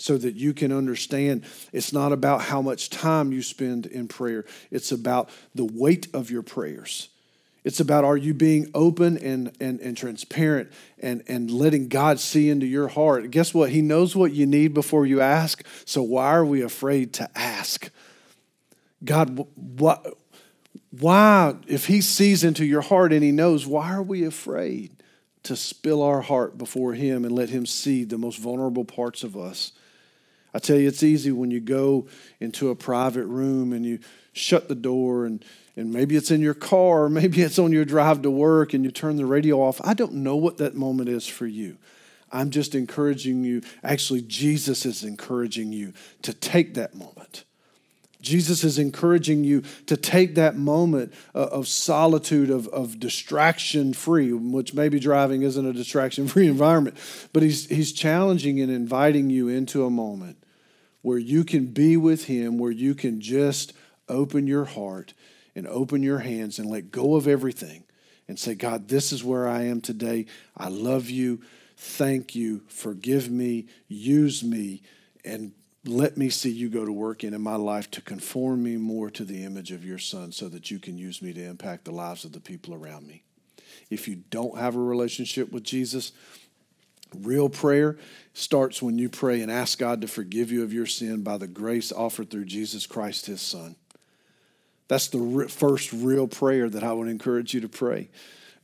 so 0.00 0.16
that 0.18 0.34
you 0.34 0.54
can 0.54 0.72
understand 0.72 1.44
it's 1.72 1.92
not 1.92 2.12
about 2.12 2.42
how 2.42 2.62
much 2.62 2.90
time 2.90 3.32
you 3.32 3.42
spend 3.42 3.86
in 3.86 4.08
prayer, 4.08 4.44
it's 4.70 4.92
about 4.92 5.28
the 5.54 5.64
weight 5.64 6.08
of 6.14 6.30
your 6.30 6.42
prayers. 6.42 7.08
It's 7.62 7.80
about 7.80 8.04
are 8.04 8.16
you 8.16 8.32
being 8.32 8.70
open 8.74 9.18
and, 9.18 9.52
and, 9.60 9.80
and 9.80 9.94
transparent 9.94 10.72
and, 10.98 11.22
and 11.28 11.50
letting 11.50 11.88
God 11.88 12.18
see 12.18 12.48
into 12.48 12.64
your 12.64 12.88
heart. 12.88 13.30
Guess 13.30 13.52
what? 13.52 13.68
He 13.68 13.82
knows 13.82 14.16
what 14.16 14.32
you 14.32 14.46
need 14.46 14.72
before 14.72 15.04
you 15.04 15.20
ask. 15.20 15.62
So 15.84 16.02
why 16.02 16.30
are 16.30 16.44
we 16.44 16.62
afraid 16.62 17.12
to 17.14 17.28
ask? 17.38 17.90
God, 19.04 19.46
what, 19.54 20.16
why, 20.90 21.56
if 21.66 21.86
He 21.86 22.00
sees 22.00 22.44
into 22.44 22.64
your 22.64 22.80
heart 22.80 23.12
and 23.12 23.22
He 23.22 23.32
knows, 23.32 23.66
why 23.66 23.92
are 23.92 24.02
we 24.02 24.24
afraid 24.24 24.92
to 25.42 25.54
spill 25.54 26.02
our 26.02 26.22
heart 26.22 26.56
before 26.56 26.94
Him 26.94 27.26
and 27.26 27.34
let 27.34 27.50
Him 27.50 27.66
see 27.66 28.04
the 28.04 28.18
most 28.18 28.38
vulnerable 28.38 28.86
parts 28.86 29.22
of 29.22 29.36
us? 29.36 29.72
I 30.52 30.58
tell 30.58 30.76
you, 30.76 30.88
it's 30.88 31.02
easy 31.02 31.32
when 31.32 31.50
you 31.50 31.60
go 31.60 32.06
into 32.40 32.70
a 32.70 32.76
private 32.76 33.26
room 33.26 33.72
and 33.72 33.84
you 33.84 34.00
shut 34.32 34.68
the 34.68 34.74
door 34.74 35.26
and, 35.26 35.44
and 35.76 35.92
maybe 35.92 36.16
it's 36.16 36.30
in 36.30 36.40
your 36.40 36.54
car, 36.54 37.08
maybe 37.08 37.42
it's 37.42 37.58
on 37.58 37.72
your 37.72 37.84
drive 37.84 38.22
to 38.22 38.30
work 38.30 38.74
and 38.74 38.84
you 38.84 38.90
turn 38.90 39.16
the 39.16 39.26
radio 39.26 39.60
off. 39.60 39.80
I 39.84 39.94
don't 39.94 40.14
know 40.14 40.36
what 40.36 40.58
that 40.58 40.74
moment 40.74 41.08
is 41.08 41.26
for 41.26 41.46
you. 41.46 41.78
I'm 42.32 42.50
just 42.50 42.74
encouraging 42.74 43.44
you. 43.44 43.62
Actually, 43.82 44.22
Jesus 44.22 44.86
is 44.86 45.02
encouraging 45.02 45.72
you 45.72 45.92
to 46.22 46.32
take 46.32 46.74
that 46.74 46.94
moment. 46.94 47.44
Jesus 48.20 48.64
is 48.64 48.78
encouraging 48.78 49.44
you 49.44 49.62
to 49.86 49.96
take 49.96 50.34
that 50.34 50.56
moment 50.56 51.12
uh, 51.34 51.46
of 51.46 51.66
solitude, 51.68 52.50
of, 52.50 52.68
of 52.68 53.00
distraction 53.00 53.92
free, 53.92 54.32
which 54.32 54.74
maybe 54.74 55.00
driving 55.00 55.42
isn't 55.42 55.66
a 55.66 55.72
distraction 55.72 56.28
free 56.28 56.46
environment, 56.48 56.96
but 57.32 57.42
he's, 57.42 57.66
he's 57.68 57.92
challenging 57.92 58.60
and 58.60 58.70
inviting 58.70 59.30
you 59.30 59.48
into 59.48 59.84
a 59.84 59.90
moment 59.90 60.36
where 61.02 61.18
you 61.18 61.44
can 61.44 61.66
be 61.66 61.96
with 61.96 62.24
Him, 62.24 62.58
where 62.58 62.70
you 62.70 62.94
can 62.94 63.20
just 63.20 63.72
open 64.08 64.46
your 64.46 64.64
heart 64.64 65.14
and 65.54 65.66
open 65.66 66.02
your 66.02 66.18
hands 66.18 66.58
and 66.58 66.68
let 66.68 66.90
go 66.90 67.14
of 67.14 67.26
everything 67.26 67.84
and 68.28 68.38
say, 68.38 68.54
God, 68.54 68.88
this 68.88 69.12
is 69.12 69.24
where 69.24 69.48
I 69.48 69.62
am 69.62 69.80
today. 69.80 70.26
I 70.56 70.68
love 70.68 71.10
you. 71.10 71.40
Thank 71.76 72.34
you. 72.34 72.62
Forgive 72.68 73.30
me. 73.30 73.66
Use 73.88 74.44
me. 74.44 74.82
And 75.24 75.52
let 75.84 76.16
me 76.16 76.28
see 76.28 76.50
you 76.50 76.68
go 76.68 76.84
to 76.84 76.92
work 76.92 77.24
in, 77.24 77.32
in 77.32 77.40
my 77.40 77.56
life 77.56 77.90
to 77.92 78.02
conform 78.02 78.62
me 78.62 78.76
more 78.76 79.10
to 79.10 79.24
the 79.24 79.44
image 79.44 79.72
of 79.72 79.84
your 79.84 79.98
son 79.98 80.30
so 80.32 80.48
that 80.48 80.70
you 80.70 80.78
can 80.78 80.98
use 80.98 81.22
me 81.22 81.32
to 81.32 81.42
impact 81.42 81.84
the 81.84 81.90
lives 81.90 82.24
of 82.24 82.32
the 82.32 82.40
people 82.40 82.74
around 82.74 83.06
me. 83.06 83.22
If 83.88 84.06
you 84.06 84.16
don't 84.30 84.58
have 84.58 84.76
a 84.76 84.80
relationship 84.80 85.50
with 85.52 85.62
Jesus, 85.62 86.12
real 87.14 87.48
prayer 87.48 87.96
starts 88.34 88.82
when 88.82 88.98
you 88.98 89.08
pray 89.08 89.40
and 89.40 89.50
ask 89.50 89.78
God 89.78 90.00
to 90.02 90.06
forgive 90.06 90.52
you 90.52 90.62
of 90.62 90.72
your 90.72 90.86
sin 90.86 91.22
by 91.22 91.38
the 91.38 91.48
grace 91.48 91.92
offered 91.92 92.30
through 92.30 92.44
Jesus 92.44 92.86
Christ, 92.86 93.26
his 93.26 93.40
son. 93.40 93.76
That's 94.88 95.08
the 95.08 95.46
first 95.48 95.92
real 95.92 96.26
prayer 96.26 96.68
that 96.68 96.84
I 96.84 96.92
would 96.92 97.08
encourage 97.08 97.54
you 97.54 97.60
to 97.60 97.68
pray. 97.68 98.10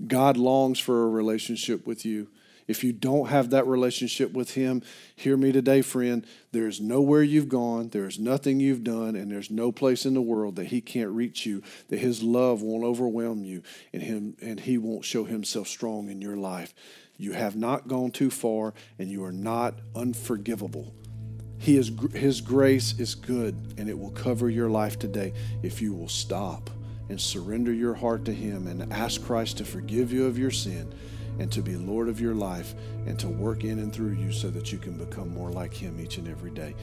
God 0.07 0.37
longs 0.37 0.79
for 0.79 1.05
a 1.05 1.09
relationship 1.09 1.87
with 1.87 2.05
you. 2.05 2.29
If 2.69 2.83
you 2.83 2.93
don't 2.93 3.29
have 3.29 3.51
that 3.51 3.67
relationship 3.67 4.33
with 4.33 4.55
Him, 4.55 4.83
hear 5.15 5.37
me 5.37 5.53
today, 5.53 5.83
friend. 5.83 6.27
There's 6.53 6.81
nowhere 6.81 7.23
you've 7.23 7.49
gone, 7.49 7.91
there's 7.91 8.19
nothing 8.19 8.61
you've 8.61 8.85
done, 8.85 9.15
and 9.15 9.31
there's 9.31 9.51
no 9.51 9.71
place 9.71 10.05
in 10.05 10.15
the 10.15 10.23
world 10.23 10.57
that 10.57 10.67
He 10.67 10.81
can't 10.81 11.11
reach 11.11 11.47
you, 11.47 11.63
that 11.89 11.99
His 11.99 12.23
love 12.23 12.63
won't 12.63 12.85
overwhelm 12.85 13.45
you, 13.45 13.63
and, 13.93 14.03
him, 14.03 14.37
and 14.41 14.61
He 14.61 14.79
won't 14.79 15.05
show 15.05 15.25
Himself 15.25 15.69
strong 15.69 16.09
in 16.09 16.21
your 16.21 16.37
life. 16.37 16.75
You 17.17 17.33
have 17.33 17.57
not 17.57 17.89
gone 17.89 18.11
too 18.11 18.31
far, 18.31 18.75
and 18.99 19.09
you 19.09 19.25
are 19.25 19.33
not 19.33 19.75
unforgivable. 19.95 20.93
He 21.59 21.77
is, 21.77 21.91
his 22.13 22.41
grace 22.41 22.99
is 22.99 23.15
good, 23.15 23.55
and 23.79 23.89
it 23.89 23.99
will 23.99 24.11
cover 24.11 24.51
your 24.51 24.69
life 24.69 24.99
today 24.99 25.33
if 25.63 25.81
you 25.81 25.95
will 25.95 26.09
stop 26.09 26.69
and 27.09 27.21
surrender 27.21 27.73
your 27.73 27.95
heart 27.95 28.25
to 28.25 28.33
Him 28.33 28.67
and 28.67 28.93
ask 28.93 29.25
Christ 29.25 29.59
to 29.59 29.65
forgive 29.65 30.13
you 30.13 30.27
of 30.27 30.39
your 30.39 30.51
sin 30.51 30.93
and 31.39 31.51
to 31.53 31.63
be 31.63 31.77
Lord 31.77 32.09
of 32.09 32.21
your 32.21 32.35
life 32.35 32.75
and 33.07 33.19
to 33.21 33.29
work 33.29 33.65
in 33.65 33.79
and 33.79 33.93
through 33.93 34.13
you 34.13 34.33
so 34.33 34.51
that 34.51 34.73
you 34.73 34.79
can 34.79 34.95
become 34.95 35.33
more 35.33 35.51
like 35.51 35.73
Him 35.73 36.01
each 36.01 36.19
and 36.19 36.29
every 36.29 36.51
day. 36.51 36.75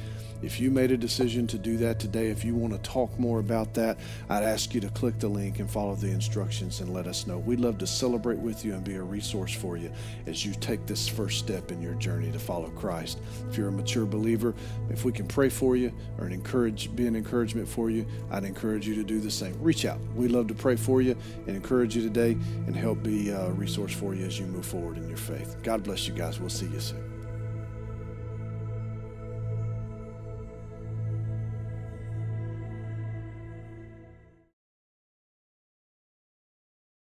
If 0.42 0.60
you 0.60 0.72
made 0.72 0.92
a 0.92 0.98
decision 0.98 1.48
to 1.48 1.58
do 1.58 1.78
that 1.78 2.00
today, 2.00 2.28
if 2.28 2.44
you 2.44 2.54
want 2.54 2.74
to 2.74 2.80
talk 2.80 3.18
more 3.18 3.40
about 3.40 3.74
that, 3.76 3.98
I'd 4.30 4.44
ask 4.44 4.74
you 4.74 4.82
to 4.82 4.90
click 4.90 5.18
the 5.18 5.30
link 5.30 5.60
and 5.60 5.72
follow 5.72 5.96
the 5.96 6.12
instructions 6.12 6.82
and 6.82 6.94
let 6.94 7.08
us 7.08 7.26
know. 7.26 7.38
We'd 7.38 7.62
love 7.62 7.78
to 7.78 7.88
celebrate 7.88 8.40
with 8.40 8.66
you 8.66 8.74
and 8.74 8.84
be 8.84 8.96
a 8.96 9.02
resource 9.02 9.54
for 9.54 9.78
you 9.78 9.90
as 10.28 10.46
you 10.46 10.54
take 10.54 10.86
this 10.86 11.08
first 11.08 11.40
step 11.40 11.72
in 11.72 11.82
your 11.82 11.94
journey 11.94 12.30
to 12.32 12.40
follow 12.40 12.70
Christ. 12.72 13.20
If 13.50 13.58
you're 13.58 13.70
a 13.70 13.72
mature 13.72 14.06
believer, 14.06 14.54
if 14.90 15.06
we 15.06 15.14
can 15.14 15.28
pray 15.28 15.48
for 15.48 15.78
you 15.78 15.94
or 16.18 16.26
an 16.26 16.34
encourage, 16.34 16.94
be 16.94 17.08
an 17.08 17.16
encouragement 17.16 17.68
for 17.68 17.90
you, 17.90 18.06
I'd 18.30 18.44
encourage 18.44 18.86
you 18.86 18.96
to 18.96 19.04
do 19.04 19.22
the 19.22 19.32
same. 19.32 19.56
Reach 19.62 19.86
out. 19.86 20.00
We'd 20.14 20.32
love 20.32 20.48
to 20.48 20.54
pray 20.54 20.76
for 20.76 21.02
you 21.02 21.16
and 21.48 21.56
encourage 21.56 21.96
you 21.96 22.02
today 22.02 22.32
and 22.68 22.76
help 22.76 23.02
be 23.02 23.30
a 23.30 23.50
resource 23.52 23.94
for 23.94 24.14
you 24.14 24.26
as 24.26 24.38
you 24.44 24.52
move 24.52 24.66
forward 24.66 24.98
in 24.98 25.08
your 25.08 25.18
faith. 25.18 25.56
God 25.64 25.84
bless 25.84 26.08
you 26.08 26.14
guys. 26.14 26.40
We'll 26.40 26.50
see 26.50 26.68
you 26.68 26.80
soon. 26.80 27.13